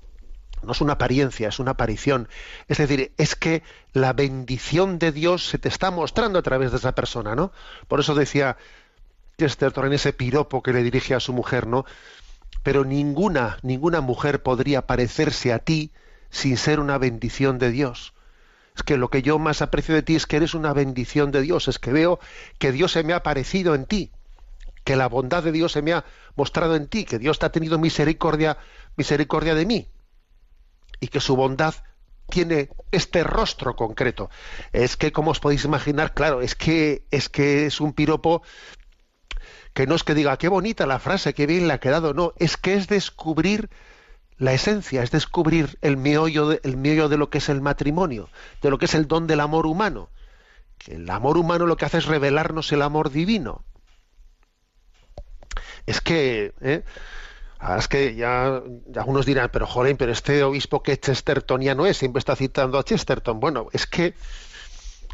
[0.64, 2.28] no es una apariencia, es una aparición.
[2.68, 6.78] Es decir, es que la bendición de Dios se te está mostrando a través de
[6.78, 7.52] esa persona, ¿no?
[7.88, 8.58] Por eso decía
[9.38, 11.86] Chesterton en ese piropo que le dirige a su mujer, ¿no?
[12.64, 15.92] Pero ninguna, ninguna mujer podría parecerse a ti
[16.30, 18.14] sin ser una bendición de Dios.
[18.76, 21.42] Es que lo que yo más aprecio de ti es que eres una bendición de
[21.42, 22.20] Dios, es que veo
[22.58, 24.12] que Dios se me ha aparecido en ti,
[24.84, 27.52] que la bondad de Dios se me ha mostrado en ti, que Dios te ha
[27.52, 28.58] tenido misericordia,
[28.96, 29.88] misericordia de mí
[31.00, 31.76] y que su bondad
[32.30, 34.30] tiene este rostro concreto.
[34.72, 38.42] Es que, como os podéis imaginar, claro, es que es que es un piropo
[39.74, 42.34] que no es que diga qué bonita la frase, qué bien le ha quedado, no,
[42.38, 43.70] es que es descubrir
[44.38, 48.30] la esencia, es descubrir el meollo de, el meollo de lo que es el matrimonio,
[48.62, 50.10] de lo que es el don del amor humano.
[50.78, 53.64] Que el amor humano lo que hace es revelarnos el amor divino.
[55.86, 56.84] Es que ¿eh?
[57.78, 58.62] Es que ya,
[58.96, 63.40] algunos dirán, pero joder, pero este obispo que chestertoniano es, siempre está citando a Chesterton.
[63.40, 64.16] Bueno, es que,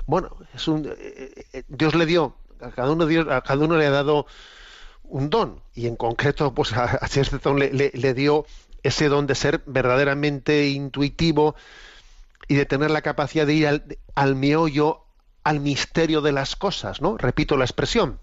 [0.07, 3.85] bueno, es un, eh, eh, Dios le dio, a cada uno, a cada uno le
[3.85, 4.25] ha dado
[5.03, 8.45] un don, y en concreto, pues a, Chesterton le, dio
[8.81, 11.55] ese don de ser verdaderamente intuitivo
[12.47, 15.05] y de tener la capacidad de ir al, al meollo,
[15.43, 17.15] al misterio de las cosas, ¿no?
[17.15, 18.19] Repito la expresión.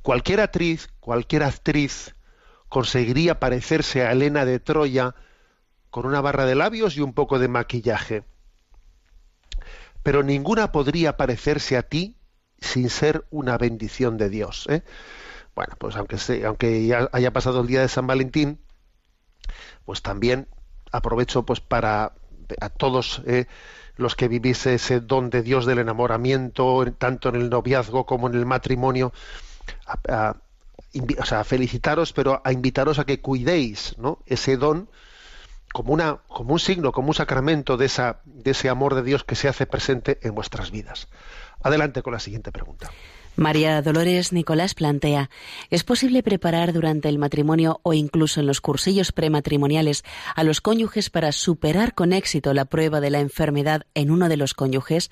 [0.00, 2.14] Cualquier actriz, cualquier actriz
[2.74, 5.14] conseguiría parecerse a Helena de Troya
[5.90, 8.24] con una barra de labios y un poco de maquillaje.
[10.02, 12.16] Pero ninguna podría parecerse a ti
[12.58, 14.66] sin ser una bendición de Dios.
[14.68, 14.82] ¿eh?
[15.54, 18.58] Bueno, pues aunque, aunque ya haya pasado el día de San Valentín,
[19.84, 20.48] pues también
[20.90, 22.14] aprovecho pues para
[22.60, 23.46] a todos eh,
[23.94, 28.34] los que vivís ese don de Dios del enamoramiento, tanto en el noviazgo como en
[28.34, 29.12] el matrimonio,
[29.86, 30.34] a,
[31.18, 34.18] o sea, a felicitaros, pero a invitaros a que cuidéis ¿no?
[34.26, 34.88] ese don
[35.72, 39.24] como, una, como un signo, como un sacramento de, esa, de ese amor de Dios
[39.24, 41.08] que se hace presente en vuestras vidas.
[41.62, 42.90] Adelante con la siguiente pregunta.
[43.36, 45.28] María Dolores Nicolás plantea,
[45.70, 50.04] ¿es posible preparar durante el matrimonio o incluso en los cursillos prematrimoniales
[50.36, 54.36] a los cónyuges para superar con éxito la prueba de la enfermedad en uno de
[54.36, 55.10] los cónyuges?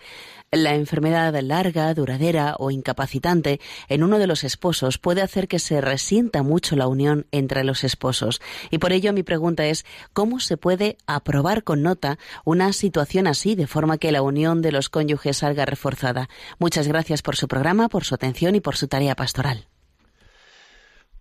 [0.55, 5.81] La enfermedad larga, duradera o incapacitante en uno de los esposos puede hacer que se
[5.81, 8.43] resienta mucho la unión entre los esposos.
[8.71, 13.55] Y por ello mi pregunta es, ¿cómo se puede aprobar con nota una situación así
[13.55, 16.29] de forma que la unión de los cónyuges salga reforzada?
[16.59, 19.69] Muchas gracias por su programa, por su atención y por su tarea pastoral.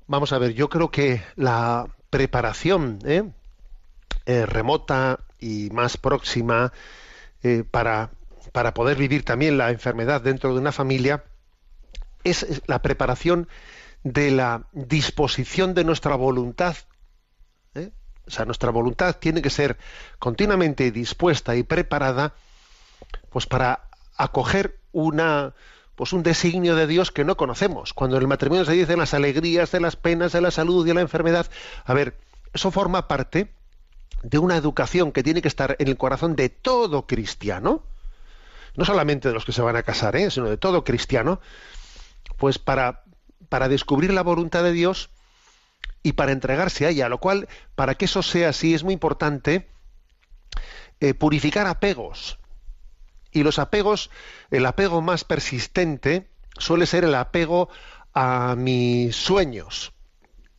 [0.08, 3.24] Vamos a ver, yo creo que la preparación ¿eh?
[4.26, 6.74] Eh, remota y más próxima
[7.44, 8.12] eh, para
[8.52, 11.24] para poder vivir también la enfermedad dentro de una familia
[12.24, 13.48] es la preparación
[14.04, 16.76] de la disposición de nuestra voluntad.
[17.76, 17.92] ¿eh?
[18.28, 19.78] O sea, nuestra voluntad tiene que ser
[20.20, 22.34] continuamente dispuesta y preparada
[23.30, 25.54] pues para acoger una
[25.96, 27.94] pues un designio de Dios que no conocemos.
[27.94, 30.90] Cuando en el matrimonio se dicen las alegrías de las penas, de la salud y
[30.90, 31.46] de la enfermedad,
[31.86, 32.18] a ver,
[32.54, 33.54] eso forma parte
[34.24, 37.84] de una educación que tiene que estar en el corazón de todo cristiano
[38.76, 40.30] no solamente de los que se van a casar, ¿eh?
[40.32, 41.42] sino de todo cristiano,
[42.38, 43.04] pues para,
[43.50, 45.10] para descubrir la voluntad de Dios
[46.04, 49.68] y para entregarse a ella, lo cual, para que eso sea así, es muy importante
[51.00, 52.40] eh, purificar apegos.
[53.32, 54.10] Y los apegos,
[54.50, 57.70] el apego más persistente suele ser el apego
[58.14, 59.94] a mis sueños,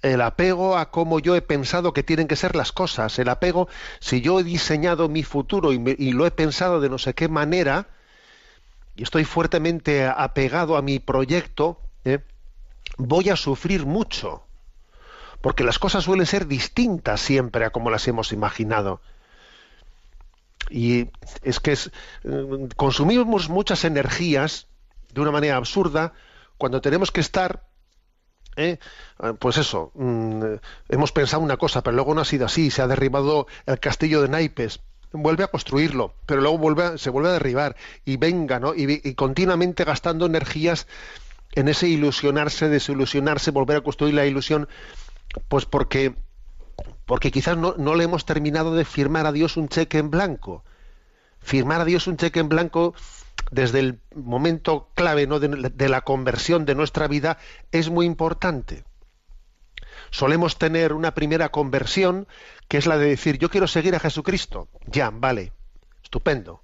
[0.01, 3.69] el apego a cómo yo he pensado que tienen que ser las cosas, el apego,
[4.01, 7.29] si yo he diseñado mi futuro y, y lo he pensado de no sé qué
[7.29, 7.89] manera,
[8.97, 12.21] y estoy fuertemente apegado a mi proyecto, ¿eh?
[12.99, 14.45] voy a sufrir mucho,
[15.41, 19.01] porque las cosas suelen ser distintas siempre a como las hemos imaginado.
[20.71, 21.09] Y
[21.43, 24.69] es que eh, consumimos muchas energías
[25.13, 26.13] de una manera absurda
[26.57, 27.67] cuando tenemos que estar
[28.57, 28.79] ¿eh?
[29.39, 30.55] pues eso, mm,
[30.89, 34.23] hemos pensado una cosa, pero luego no ha sido así, se ha derribado el castillo
[34.23, 34.81] de naipes
[35.13, 38.75] vuelve a construirlo, pero luego vuelve se vuelve a derribar y venga, ¿no?
[38.75, 40.87] Y, continuamente gastando energías
[41.53, 44.69] en ese ilusionarse, desilusionarse, volver a construir la ilusión,
[45.49, 46.15] pues porque
[47.07, 50.65] porque quizás no, no, le hemos terminado de firmar a Dios un cheque en blanco.
[51.41, 52.95] Firmar a Dios un cheque en blanco
[53.51, 55.41] desde el momento clave ¿no?
[55.41, 57.39] de la conversión de nuestra vida
[57.73, 58.85] es muy importante
[60.13, 62.29] solemos tener una primera conversión,
[62.73, 64.67] que es la de decir, yo quiero seguir a Jesucristo.
[64.87, 65.53] Ya, vale,
[66.03, 66.63] estupendo,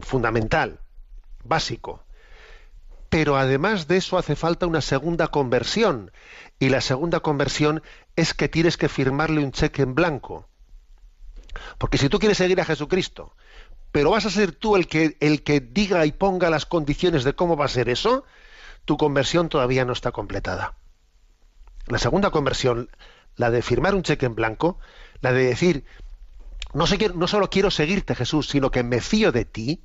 [0.00, 0.78] fundamental,
[1.42, 2.04] básico.
[3.08, 6.12] Pero además de eso hace falta una segunda conversión.
[6.60, 7.82] Y la segunda conversión
[8.14, 10.48] es que tienes que firmarle un cheque en blanco.
[11.78, 13.34] Porque si tú quieres seguir a Jesucristo,
[13.90, 17.34] pero vas a ser tú el que, el que diga y ponga las condiciones de
[17.34, 18.22] cómo va a ser eso,
[18.84, 20.76] tu conversión todavía no está completada.
[21.88, 22.88] La segunda conversión,
[23.34, 24.78] la de firmar un cheque en blanco,
[25.20, 25.84] la de decir,
[26.74, 29.82] no, sé, no solo quiero seguirte Jesús, sino que me fío de ti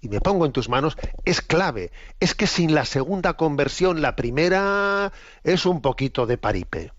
[0.00, 1.90] y me pongo en tus manos, es clave.
[2.20, 5.12] Es que sin la segunda conversión, la primera
[5.42, 6.92] es un poquito de paripe.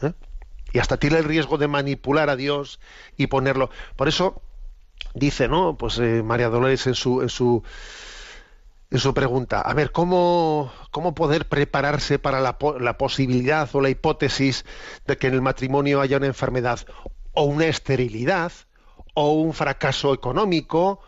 [0.00, 0.12] ¿Eh?
[0.72, 2.80] Y hasta tiene el riesgo de manipular a Dios
[3.16, 3.70] y ponerlo.
[3.96, 4.42] Por eso
[5.14, 5.76] dice, ¿no?
[5.76, 7.62] Pues eh, María Dolores en su, en su
[8.90, 13.90] en su pregunta, a ver, ¿cómo, cómo poder prepararse para la, la, posibilidad o la
[13.90, 14.64] hipótesis
[15.06, 16.80] de que en el matrimonio haya una enfermedad
[17.32, 18.52] o una esterilidad
[19.14, 21.00] o un fracaso económico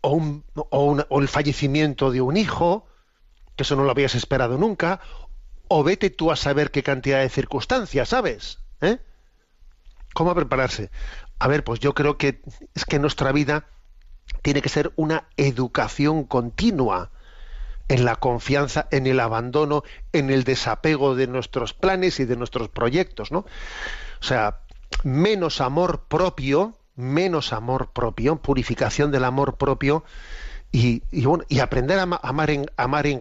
[0.00, 2.86] o, un, el fallecimiento de un hijo,
[3.56, 5.00] que eso no lo habías esperado nunca,
[5.68, 8.60] o vete tú a saber qué cantidad de circunstancias, ¿sabes?
[8.80, 8.98] ¿Eh?
[10.14, 10.90] ¿Cómo prepararse?
[11.38, 12.40] A ver, pues yo creo que
[12.74, 13.66] es que nuestra vida
[14.42, 17.10] tiene que ser una educación continua
[17.88, 22.68] en la confianza, en el abandono, en el desapego de nuestros planes y de nuestros
[22.68, 23.40] proyectos, ¿no?
[24.20, 24.60] O sea,
[25.02, 30.04] menos amor propio, menos amor propio, purificación del amor propio
[30.72, 33.18] y, y, aprender a amar en, amar en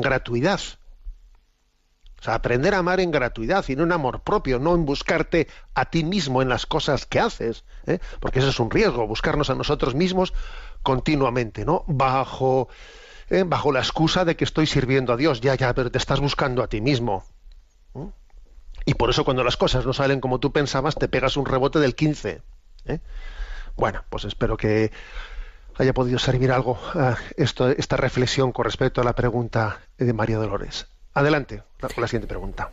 [0.00, 0.60] gratuidad.
[2.22, 5.86] O sea, aprender a amar en gratuidad y en amor propio, no en buscarte a
[5.86, 7.98] ti mismo en las cosas que haces, ¿eh?
[8.20, 10.32] porque eso es un riesgo, buscarnos a nosotros mismos
[10.84, 11.82] continuamente, ¿no?
[11.88, 12.68] Bajo,
[13.28, 13.42] ¿eh?
[13.44, 16.62] bajo la excusa de que estoy sirviendo a Dios, ya, ya, pero te estás buscando
[16.62, 17.24] a ti mismo.
[18.84, 21.80] Y por eso cuando las cosas no salen como tú pensabas, te pegas un rebote
[21.80, 22.40] del 15.
[22.84, 23.00] ¿eh?
[23.74, 24.92] Bueno, pues espero que
[25.76, 26.78] haya podido servir algo
[27.36, 30.91] esto, esta reflexión con respecto a la pregunta de María Dolores.
[31.14, 32.72] Adelante con la siguiente pregunta.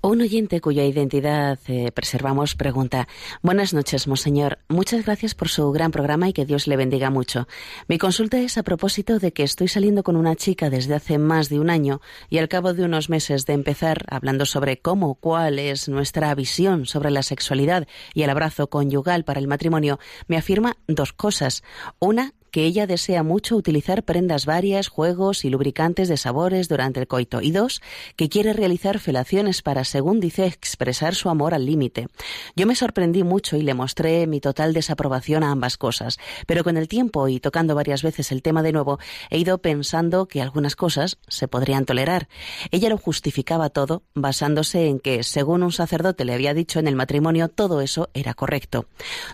[0.00, 3.08] Un oyente cuya identidad eh, preservamos pregunta,
[3.42, 4.60] Buenas noches, Monseñor.
[4.68, 7.48] Muchas gracias por su gran programa y que Dios le bendiga mucho.
[7.88, 11.48] Mi consulta es a propósito de que estoy saliendo con una chica desde hace más
[11.48, 15.58] de un año y al cabo de unos meses de empezar hablando sobre cómo, cuál
[15.58, 20.76] es nuestra visión sobre la sexualidad y el abrazo conyugal para el matrimonio, me afirma
[20.86, 21.64] dos cosas.
[21.98, 27.06] Una, que ella desea mucho utilizar prendas varias, juegos y lubricantes de sabores durante el
[27.06, 27.40] coito.
[27.40, 27.80] Y dos,
[28.16, 32.08] que quiere realizar felaciones para, según dice, expresar su amor al límite.
[32.56, 36.18] Yo me sorprendí mucho y le mostré mi total desaprobación a ambas cosas.
[36.46, 38.98] Pero con el tiempo y tocando varias veces el tema de nuevo,
[39.30, 42.28] he ido pensando que algunas cosas se podrían tolerar.
[42.70, 46.96] Ella lo justificaba todo basándose en que, según un sacerdote le había dicho en el
[46.96, 48.86] matrimonio, todo eso era correcto.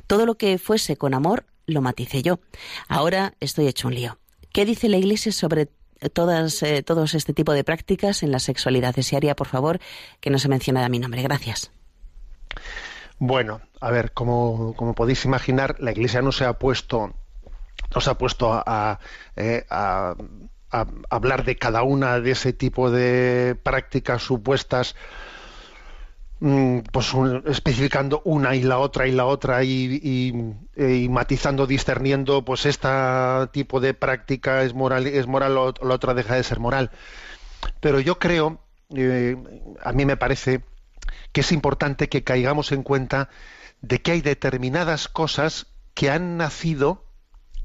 [0.07, 2.41] Todo lo que fuese con amor lo maticé yo.
[2.89, 4.19] Ahora estoy hecho un lío.
[4.53, 5.69] ¿Qué dice la Iglesia sobre
[6.13, 8.95] todas, eh, todos este tipo de prácticas en la sexualidad?
[8.95, 9.81] Desearía, por favor,
[10.21, 11.23] que no se mencionara mi nombre.
[11.23, 11.71] Gracias.
[13.19, 17.15] Bueno, a ver, como, como podéis imaginar, la Iglesia no se ha puesto,
[17.95, 18.99] no se ha puesto a,
[19.37, 20.15] eh, a,
[20.71, 24.97] a hablar de cada una de ese tipo de prácticas supuestas
[26.47, 27.11] Mm, pues
[27.47, 30.35] especificando una y la otra y la otra y,
[30.77, 32.87] y, matizando, discerniendo, pues este
[33.51, 36.91] tipo de práctica es moral, es moral o la otra deja de ser moral.
[37.81, 38.61] Pero yo creo,
[38.95, 39.39] eh,
[39.83, 40.61] a mí me parece
[41.33, 43.31] que es importante que caigamos en cuenta
[43.81, 47.07] de que hay determinadas cosas que han nacido,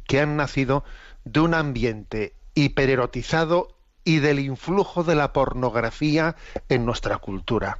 [0.07, 0.85] que han nacido
[1.25, 3.75] de un ambiente hipererotizado
[4.05, 6.37] y del influjo de la pornografía
[6.69, 7.79] en nuestra cultura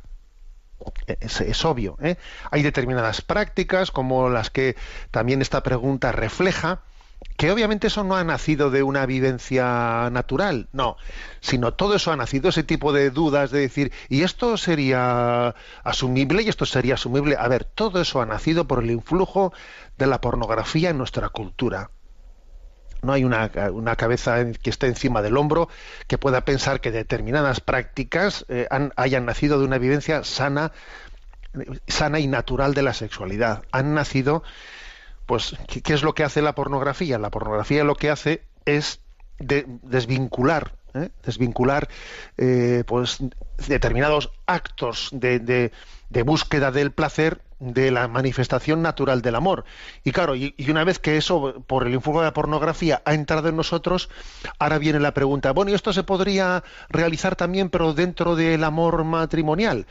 [1.07, 1.97] es, obvio.
[2.01, 2.17] ¿eh?
[2.51, 4.75] Hay determinadas prácticas, como las que
[5.11, 6.81] también esta pregunta refleja,
[7.37, 10.97] que obviamente eso no ha nacido de una vivencia natural, no,
[11.41, 16.43] sino todo eso ha nacido, ese tipo de dudas de decir, ¿y esto sería asumible
[16.43, 17.35] y esto sería asumible?
[17.37, 19.53] A ver, todo eso ha nacido por el influjo
[19.97, 21.91] de la pornografía en nuestra cultura.
[23.01, 23.49] No hay una,
[23.95, 25.69] cabeza que esté encima del hombro
[26.07, 30.71] que pueda pensar que determinadas prácticas eh, hayan nacido de una vivencia sana,
[31.87, 33.63] sana y natural de la sexualidad.
[33.71, 34.43] Han nacido,
[35.25, 37.19] pues, ¿qué, es lo que hace la pornografía?
[37.19, 39.01] La pornografía lo que hace es
[39.39, 41.09] desvincular ¿eh?
[41.23, 41.87] desvincular
[42.37, 43.19] eh, pues
[43.67, 45.71] determinados actos de,
[46.25, 49.65] búsqueda del placer de la manifestación natural del amor.
[50.03, 53.49] Y claro, y, una vez que eso, por el influjo de la pornografía, ha entrado
[53.49, 54.09] en nosotros,
[54.59, 59.03] ahora viene la pregunta, bueno, ¿y esto se podría realizar también, pero dentro del amor
[59.03, 59.87] matrimonial?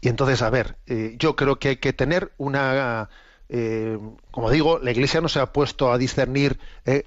[0.00, 3.08] Y entonces, a ver, eh, yo creo que hay que tener una...
[3.52, 3.98] Eh,
[4.30, 7.04] como digo, la Iglesia no se ha puesto a discernir eh,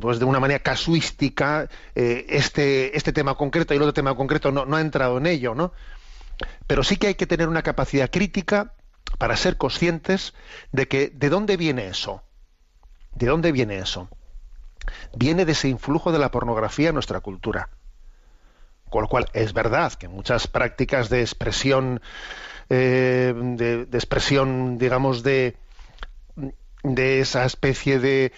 [0.00, 4.64] pues de una manera casuística este, este tema concreto y el otro tema concreto, no,
[4.64, 5.72] no ha entrado en ello, ¿no?
[6.66, 8.72] Pero sí que hay que tener una capacidad crítica
[9.18, 10.34] para ser conscientes
[10.72, 12.22] de que de dónde viene eso.
[13.14, 14.08] ¿De dónde viene eso?
[15.14, 17.68] Viene de ese influjo de la pornografía en nuestra cultura.
[18.88, 22.00] Con lo cual, es verdad que muchas prácticas de expresión,
[22.70, 25.56] eh, de, expresión, digamos, de,
[26.82, 28.32] de esa especie de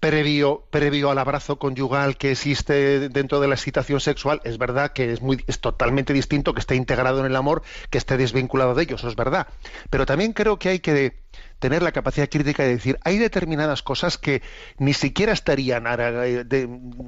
[0.00, 5.12] previo, previo al abrazo conyugal que existe dentro de la excitación sexual, es verdad que
[5.12, 8.84] es, muy, es totalmente distinto que esté integrado en el amor, que esté desvinculado de
[8.84, 9.48] ellos, eso es verdad.
[9.90, 11.24] Pero también creo que hay que
[11.58, 14.42] tener la capacidad crítica de decir, hay determinadas cosas que
[14.78, 15.84] ni siquiera estarían,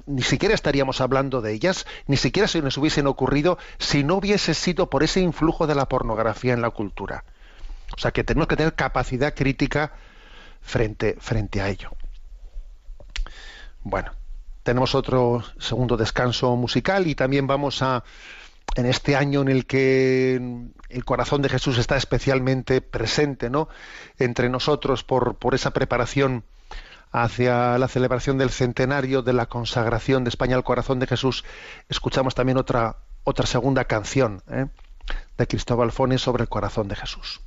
[0.07, 4.55] ni siquiera estaríamos hablando de ellas, ni siquiera se nos hubiesen ocurrido si no hubiese
[4.55, 7.24] sido por ese influjo de la pornografía en la cultura.
[7.94, 9.92] O sea que tenemos que tener capacidad crítica
[10.61, 11.90] frente, frente a ello.
[13.82, 14.11] Bueno,
[14.62, 18.03] tenemos otro segundo descanso musical y también vamos a,
[18.74, 20.40] en este año en el que
[20.89, 23.68] el corazón de Jesús está especialmente presente, ¿no?
[24.18, 26.45] Entre nosotros por, por esa preparación
[27.12, 31.45] hacia la celebración del centenario de la consagración de España al corazón de Jesús,
[31.89, 34.66] escuchamos también otra, otra segunda canción ¿eh?
[35.39, 37.41] de Cristóbal Fones sobre el corazón de Jesús.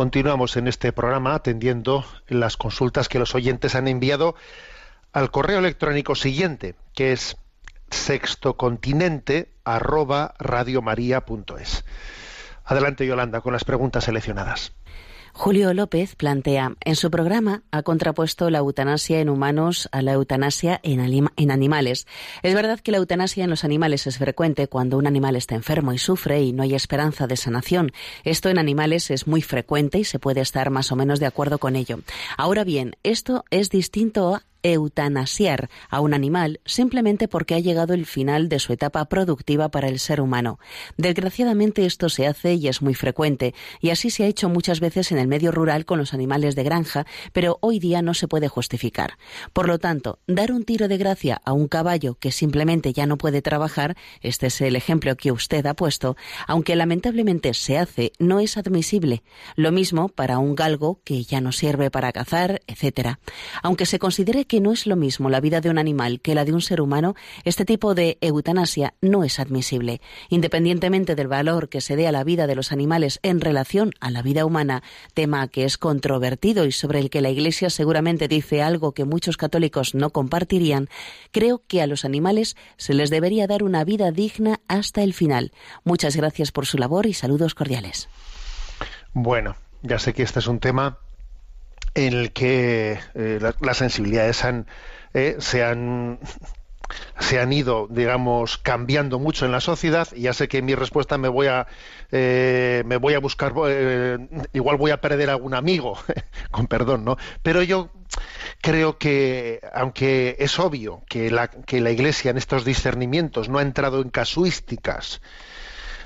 [0.00, 4.34] Continuamos en este programa atendiendo las consultas que los oyentes han enviado
[5.12, 7.36] al correo electrónico siguiente, que es
[7.90, 11.84] sextocontinente arroba radiomaria.es.
[12.64, 14.72] Adelante, Yolanda, con las preguntas seleccionadas.
[15.32, 20.80] Julio López plantea, en su programa ha contrapuesto la eutanasia en humanos a la eutanasia
[20.82, 21.00] en,
[21.50, 22.06] animales.
[22.42, 25.92] Es verdad que la eutanasia en los animales es frecuente cuando un animal está enfermo
[25.92, 27.92] y sufre y no hay esperanza de sanación.
[28.24, 31.58] Esto en animales es muy frecuente y se puede estar más o menos de acuerdo
[31.58, 32.00] con ello.
[32.36, 38.06] Ahora bien, esto es distinto a eutanasiar a un animal simplemente porque ha llegado el
[38.06, 40.58] final de su etapa productiva para el ser humano.
[40.96, 45.12] Desgraciadamente esto se hace y es muy frecuente, y así se ha hecho muchas veces
[45.12, 48.48] en el medio rural con los animales de granja, pero hoy día no se puede
[48.48, 49.18] justificar.
[49.52, 53.18] Por lo tanto, dar un tiro de gracia a un caballo que simplemente ya no
[53.18, 58.40] puede trabajar, este es el ejemplo que usted ha puesto, aunque lamentablemente se hace, no
[58.40, 59.22] es admisible.
[59.56, 63.18] Lo mismo para un galgo que ya no sirve para cazar, etc.
[63.62, 66.44] Aunque se considere que no es lo mismo la vida de un animal que la
[66.44, 70.00] de un ser humano, este tipo de eutanasia no es admisible.
[70.28, 74.10] Independientemente del valor que se dé a la vida de los animales en relación a
[74.10, 74.82] la vida humana,
[75.14, 79.36] tema que es controvertido y sobre el que la Iglesia seguramente dice algo que muchos
[79.36, 80.88] católicos no compartirían,
[81.30, 85.52] creo que a los animales se les debería dar una vida digna hasta el final.
[85.84, 88.08] Muchas gracias por su labor y saludos cordiales.
[89.12, 90.98] Bueno, ya sé que este es un tema
[91.94, 94.66] en el que eh, la, las sensibilidades han,
[95.14, 96.20] eh, se han
[97.18, 100.08] se han ido, digamos, cambiando mucho en la sociedad.
[100.14, 101.66] Y ya sé que en mi respuesta me voy a
[102.10, 104.18] eh, me voy a buscar, eh,
[104.52, 105.98] igual voy a perder algún amigo,
[106.50, 107.16] con perdón, ¿no?
[107.42, 107.90] Pero yo
[108.60, 113.62] creo que, aunque es obvio que la, que la Iglesia en estos discernimientos no ha
[113.62, 115.20] entrado en casuísticas,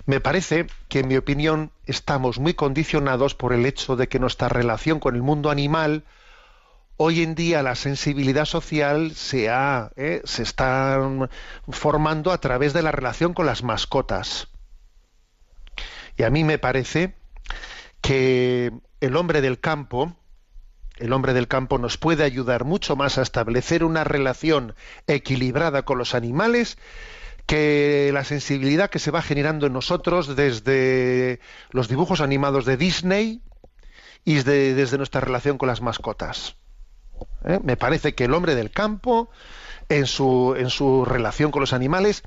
[0.06, 4.48] me parece que, en mi opinión, estamos muy condicionados por el hecho de que nuestra
[4.48, 6.04] relación con el mundo animal,
[6.96, 11.00] hoy en día la sensibilidad social se, ha, eh, está
[11.68, 14.48] formando a través de la relación con las mascotas.
[16.16, 17.14] Y a mí me parece
[18.00, 20.14] que el hombre del campo,
[20.98, 24.74] el hombre del campo nos puede ayudar mucho más a establecer una relación
[25.06, 26.76] equilibrada con los animales
[27.46, 31.40] que la sensibilidad que se va generando en nosotros desde
[31.70, 33.42] los dibujos animados de Disney
[34.24, 36.56] y desde, desde nuestra relación con las mascotas.
[37.44, 37.60] ¿Eh?
[37.62, 39.30] Me parece que el hombre del campo,
[39.88, 42.22] en su, en su relación con los animales,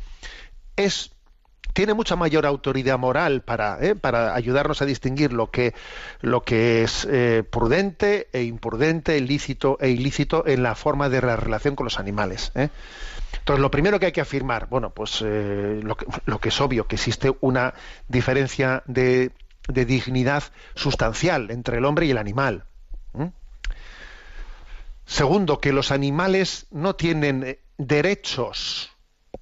[0.75, 1.11] es
[1.77, 3.93] tiene mucha mayor autoridad moral para, ¿eh?
[3.93, 5.75] para ayudarnos a distinguir lo que,
[6.21, 11.35] lo que es eh, prudente e imprudente, lícito e ilícito en la forma de la
[11.35, 12.51] relación con los animales.
[12.55, 12.69] ¿eh?
[13.39, 16.61] Entonces, lo primero que hay que afirmar, bueno, pues eh, lo, que, lo, que, es
[16.61, 17.73] obvio, que existe una
[18.07, 19.31] diferencia de,
[19.67, 20.43] dignidad
[20.75, 22.63] sustancial entre el hombre y el animal.
[25.05, 28.91] Segundo, que los animales no tienen derechos.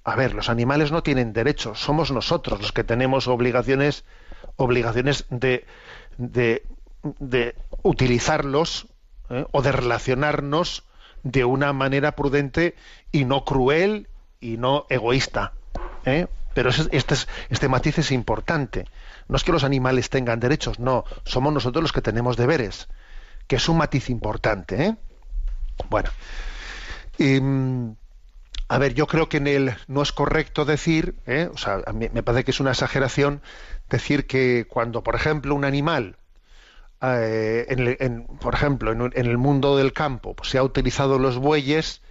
[0.04, 4.04] A ver, los animales no tienen derechos, somos nosotros los que tenemos obligaciones,
[4.54, 5.66] obligaciones de,
[6.18, 6.64] de,
[7.18, 8.86] de utilizarlos
[9.30, 9.44] ¿eh?
[9.50, 10.84] o de relacionarnos
[11.30, 12.76] de una manera prudente
[13.10, 14.08] y no cruel
[14.40, 15.52] y no egoísta.
[16.04, 16.28] ¿eh?
[16.54, 18.86] Pero este, es, este matiz es importante.
[19.28, 22.88] No es que los animales tengan derechos, no, somos nosotros los que tenemos deberes,
[23.48, 24.84] que es un matiz importante.
[24.84, 24.96] ¿eh?
[25.90, 26.10] Bueno,
[27.18, 27.40] y,
[28.68, 31.50] a ver, yo creo que en el no es correcto decir, ¿eh?
[31.52, 33.42] o sea, a me parece que es una exageración
[33.90, 36.16] decir que cuando, por ejemplo, un animal
[37.02, 41.18] eh, en, en, por ejemplo, en, en, el mundo del campo, pues, se ha utilizado
[41.18, 42.02] los bueyes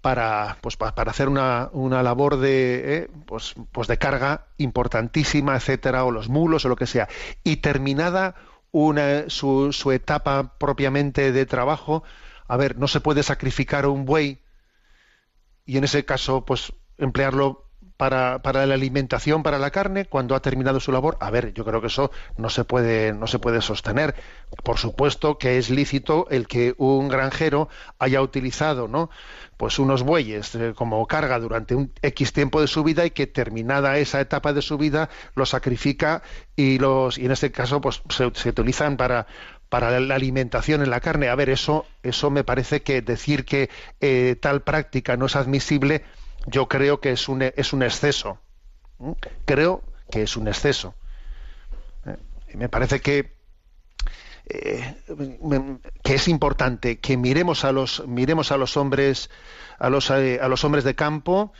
[0.00, 6.04] para, pues, para hacer una, una labor de, eh, pues, pues de carga importantísima, etcétera,
[6.04, 7.08] o los mulos o lo que sea.
[7.44, 8.34] Y terminada
[8.72, 12.02] una, su, su etapa propiamente de trabajo,
[12.48, 14.40] a ver, no se puede sacrificar un buey
[15.70, 17.69] y en ese caso, pues emplearlo
[18.00, 21.66] para, para, la alimentación, para la carne, cuando ha terminado su labor, a ver, yo
[21.66, 24.14] creo que eso no se puede, no se puede sostener.
[24.64, 29.10] Por supuesto que es lícito el que un granjero haya utilizado, ¿no?
[29.58, 33.26] Pues unos bueyes eh, como carga durante un X tiempo de su vida y que
[33.26, 36.22] terminada esa etapa de su vida los sacrifica
[36.56, 39.26] y los, y en este caso, pues se, se utilizan para,
[39.68, 41.28] para la alimentación en la carne.
[41.28, 43.68] A ver, eso, eso me parece que decir que
[44.00, 46.02] eh, tal práctica no es admisible,
[46.46, 48.38] yo creo que es un, es un exceso.
[48.98, 49.12] ¿Mm?
[49.44, 50.94] Creo que es un exceso.
[52.06, 52.16] ¿Eh?
[52.54, 53.34] Me parece que,
[54.46, 54.94] eh,
[56.02, 59.30] que es importante que miremos a los, miremos a los hombres,
[59.78, 61.52] a los, a los hombres de campo,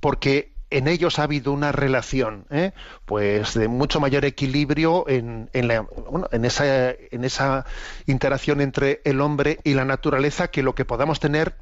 [0.00, 2.72] porque en ellos ha habido una relación, ¿eh?
[3.04, 7.64] pues de mucho mayor equilibrio en, en, la- bueno, en esa, en esa
[8.06, 11.54] interacción entre el hombre y la naturaleza que lo que podamos tener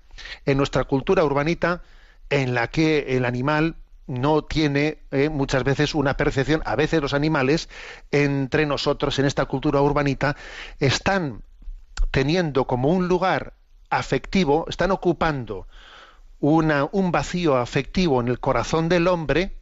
[0.46, 1.82] en nuestra cultura urbanita,
[2.32, 3.76] en la que el animal
[4.06, 7.68] no tiene eh, muchas veces una percepción, a veces los animales
[8.10, 10.36] entre nosotros en esta cultura urbanita
[10.80, 11.42] están
[12.10, 13.54] teniendo como un lugar
[13.90, 15.68] afectivo, están ocupando
[16.40, 19.56] una- un vacío afectivo en el corazón del hombre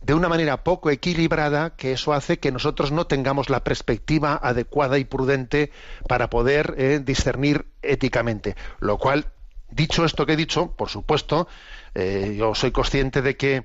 [0.00, 4.98] de una manera poco equilibrada que eso hace que nosotros no tengamos la perspectiva adecuada
[4.98, 5.70] y prudente
[6.08, 8.56] para poder eh, discernir éticamente.
[8.80, 9.26] Lo cual,
[9.72, 11.48] dicho esto que he dicho, por supuesto,
[11.94, 13.64] eh, yo soy consciente de que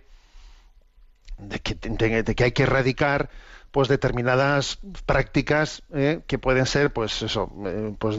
[1.38, 3.30] de que, de- de que hay que erradicar
[3.72, 8.18] pues determinadas prácticas eh, que pueden ser pues eso eh, pues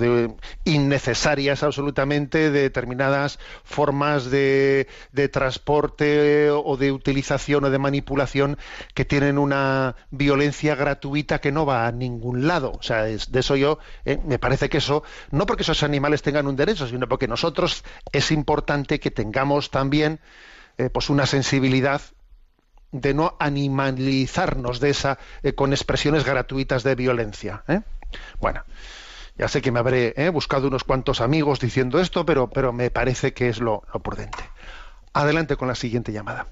[0.65, 8.59] innecesarias absolutamente de determinadas formas de, de transporte o de utilización o de manipulación
[8.95, 12.73] que tienen una violencia gratuita que no va a ningún lado.
[12.73, 16.23] O sea es- de eso yo eh, me parece que eso no porque esos animales
[16.23, 20.21] tengan un derecho sino porque nosotros es importante que tengamos también
[20.93, 22.01] pues una sensibilidad
[22.93, 27.63] de no animalizarnos de esa eh, con expresiones gratuitas de violencia.
[27.69, 27.81] ¿eh?
[28.41, 28.65] Bueno,
[29.37, 32.91] ya sé que me habré eh, buscado unos cuantos amigos diciendo esto, pero, pero me
[32.91, 34.43] parece que es lo, lo prudente.
[35.13, 36.47] Adelante con la siguiente llamada.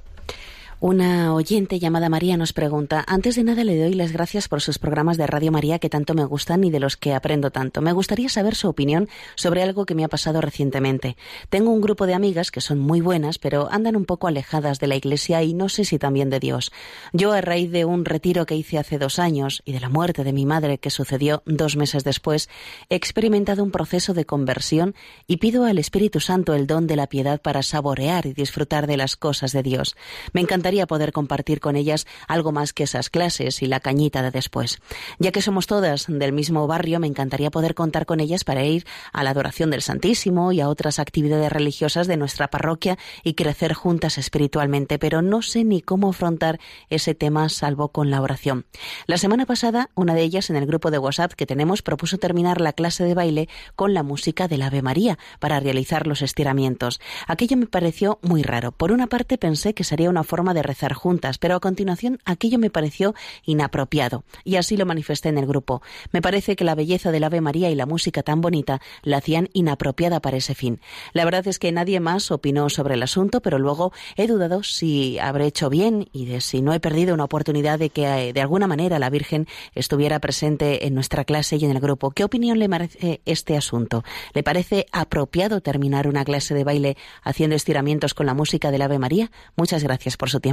[0.79, 4.79] Una oyente llamada María nos pregunta, antes de nada le doy las gracias por sus
[4.79, 7.81] programas de Radio María que tanto me gustan y de los que aprendo tanto.
[7.81, 11.17] Me gustaría saber su opinión sobre algo que me ha pasado recientemente.
[11.49, 14.87] Tengo un grupo de amigas que son muy buenas, pero andan un poco alejadas de
[14.87, 16.71] la Iglesia y no sé si también de Dios.
[17.15, 20.25] Yo, a raíz de un retiro que hice hace dos años y de la muerte
[20.25, 22.51] de mi madre que sucedió dos meses después,
[22.91, 24.95] he experimentado un proceso de conversión
[25.27, 28.99] y pido al Espíritu Santo el don de la piedad para saborear y disfrutar de
[28.99, 29.97] las cosas de Dios.
[30.35, 34.33] Me encantaría poder compartir con ellas algo más que esas clases y la cañita de
[34.33, 34.81] después.
[35.21, 38.85] Ya que somos todas del mismo barrio, me encantaría poder contar con ellas para ir
[39.13, 43.75] a la adoración del Santísimo y a otras actividades religiosas de nuestra parroquia y crecer
[43.75, 46.59] juntas espiritualmente, pero no sé ni cómo afrontar
[46.91, 48.67] ese tema salvo con la oración.
[49.07, 52.61] La semana pasada, una de ellas en el grupo de WhatsApp que tenemos propuso terminar
[52.61, 57.01] la clase de baile con la música del Ave María para realizar los estiramientos.
[57.29, 58.73] Aquello me pareció muy raro.
[58.73, 62.59] Por una parte pensé que sería una forma de rezar juntas, pero a continuación aquello
[62.59, 65.83] me pareció inapropiado y así lo manifesté en el grupo.
[66.13, 69.49] Me parece que la belleza del Ave María y la música tan bonita la hacían
[69.53, 70.81] inapropiada para ese fin.
[71.13, 75.19] La verdad es que nadie más opinó sobre el asunto, pero luego he dudado si
[75.19, 78.67] habré hecho bien y si no he perdido una oportunidad de que eh, de alguna
[78.67, 82.11] manera la Virgen estuviera presente en nuestra clase y en el grupo.
[82.11, 84.05] ¿Qué opinión le merece este asunto?
[84.33, 88.99] ¿Le parece apropiado terminar una clase de baile haciendo estiramientos con la música del Ave
[88.99, 89.31] María?
[89.57, 90.46] Muchas gracias por su tiempo.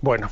[0.00, 0.30] Bueno,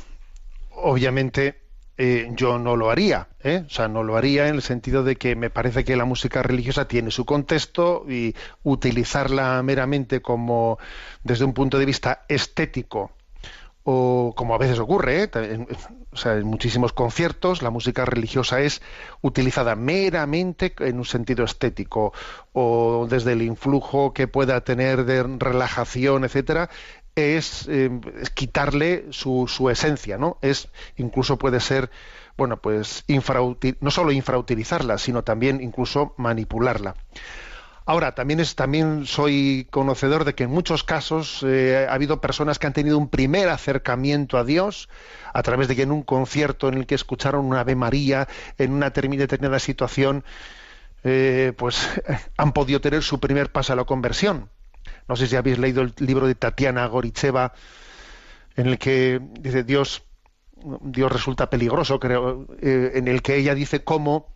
[0.71, 1.61] obviamente
[1.97, 3.63] eh, yo no lo haría, ¿eh?
[3.65, 6.41] o sea, no lo haría en el sentido de que me parece que la música
[6.41, 10.79] religiosa tiene su contexto y utilizarla meramente como
[11.23, 13.11] desde un punto de vista estético
[13.83, 15.29] o como a veces ocurre, ¿eh?
[15.33, 15.67] En-
[16.11, 18.81] o sea, en muchísimos conciertos la música religiosa es
[19.21, 22.13] utilizada meramente en un sentido estético
[22.53, 26.69] o desde el influjo que pueda tener de relajación, etcétera,
[27.19, 27.89] es, eh,
[28.21, 30.37] es quitarle su, esencia, ¿no?
[30.41, 31.89] Es incluso puede ser
[32.37, 33.03] bueno, pues
[33.81, 36.95] no solo infrautilizarla, sino también incluso manipularla.
[37.85, 42.59] Ahora, también, es, también soy conocedor de que en muchos casos eh, ha habido personas
[42.59, 44.89] que han tenido un primer acercamiento a Dios
[45.33, 48.73] a través de que en un concierto en el que escucharon una Ave María en
[48.73, 50.23] una termi- determinada situación,
[51.03, 51.89] eh, pues
[52.37, 54.49] han podido tener su primer paso a la conversión.
[55.09, 57.53] No sé si habéis leído el libro de Tatiana Goricheva,
[58.55, 60.03] en el que dice Dios,
[60.81, 64.27] Dios resulta peligroso, creo, eh, en el que ella dice cómo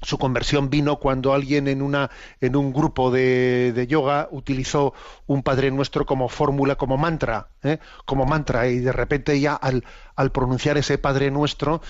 [0.00, 4.94] su conversión vino cuando alguien en una en un grupo de, de yoga utilizó
[5.26, 7.78] un Padre Nuestro como fórmula, como mantra, ¿eh?
[8.06, 9.84] como mantra, y de repente ella al,
[10.14, 11.82] al pronunciar ese Padre Nuestro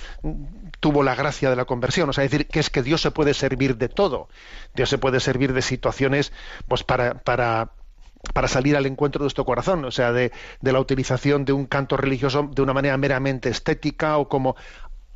[0.81, 2.09] tuvo la gracia de la conversión.
[2.09, 4.29] O sea, decir que es que Dios se puede servir de todo.
[4.75, 6.33] Dios se puede servir de situaciones
[6.67, 7.73] pues para, para
[8.35, 11.97] para salir al encuentro de nuestro corazón, o sea, de, la utilización de un canto
[11.97, 14.57] religioso de una manera meramente estética o como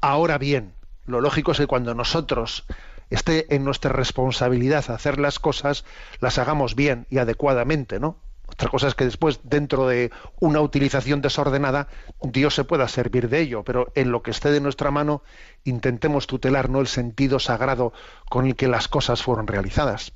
[0.01, 0.75] ahora bien,
[1.07, 2.65] lo lógico es que cuando nosotros
[3.11, 5.85] esté en nuestra responsabilidad hacer las cosas,
[6.21, 8.17] las hagamos bien y adecuadamente, ¿no?
[8.47, 11.89] Otra cosa es que después, dentro de una utilización desordenada,
[12.23, 15.23] Dios se pueda servir de ello, pero en lo que esté de nuestra mano,
[15.65, 17.95] intentemos tutelar no el sentido sagrado
[18.29, 20.13] con el que las cosas fueron realizadas.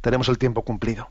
[0.00, 1.10] Tenemos el tiempo cumplido.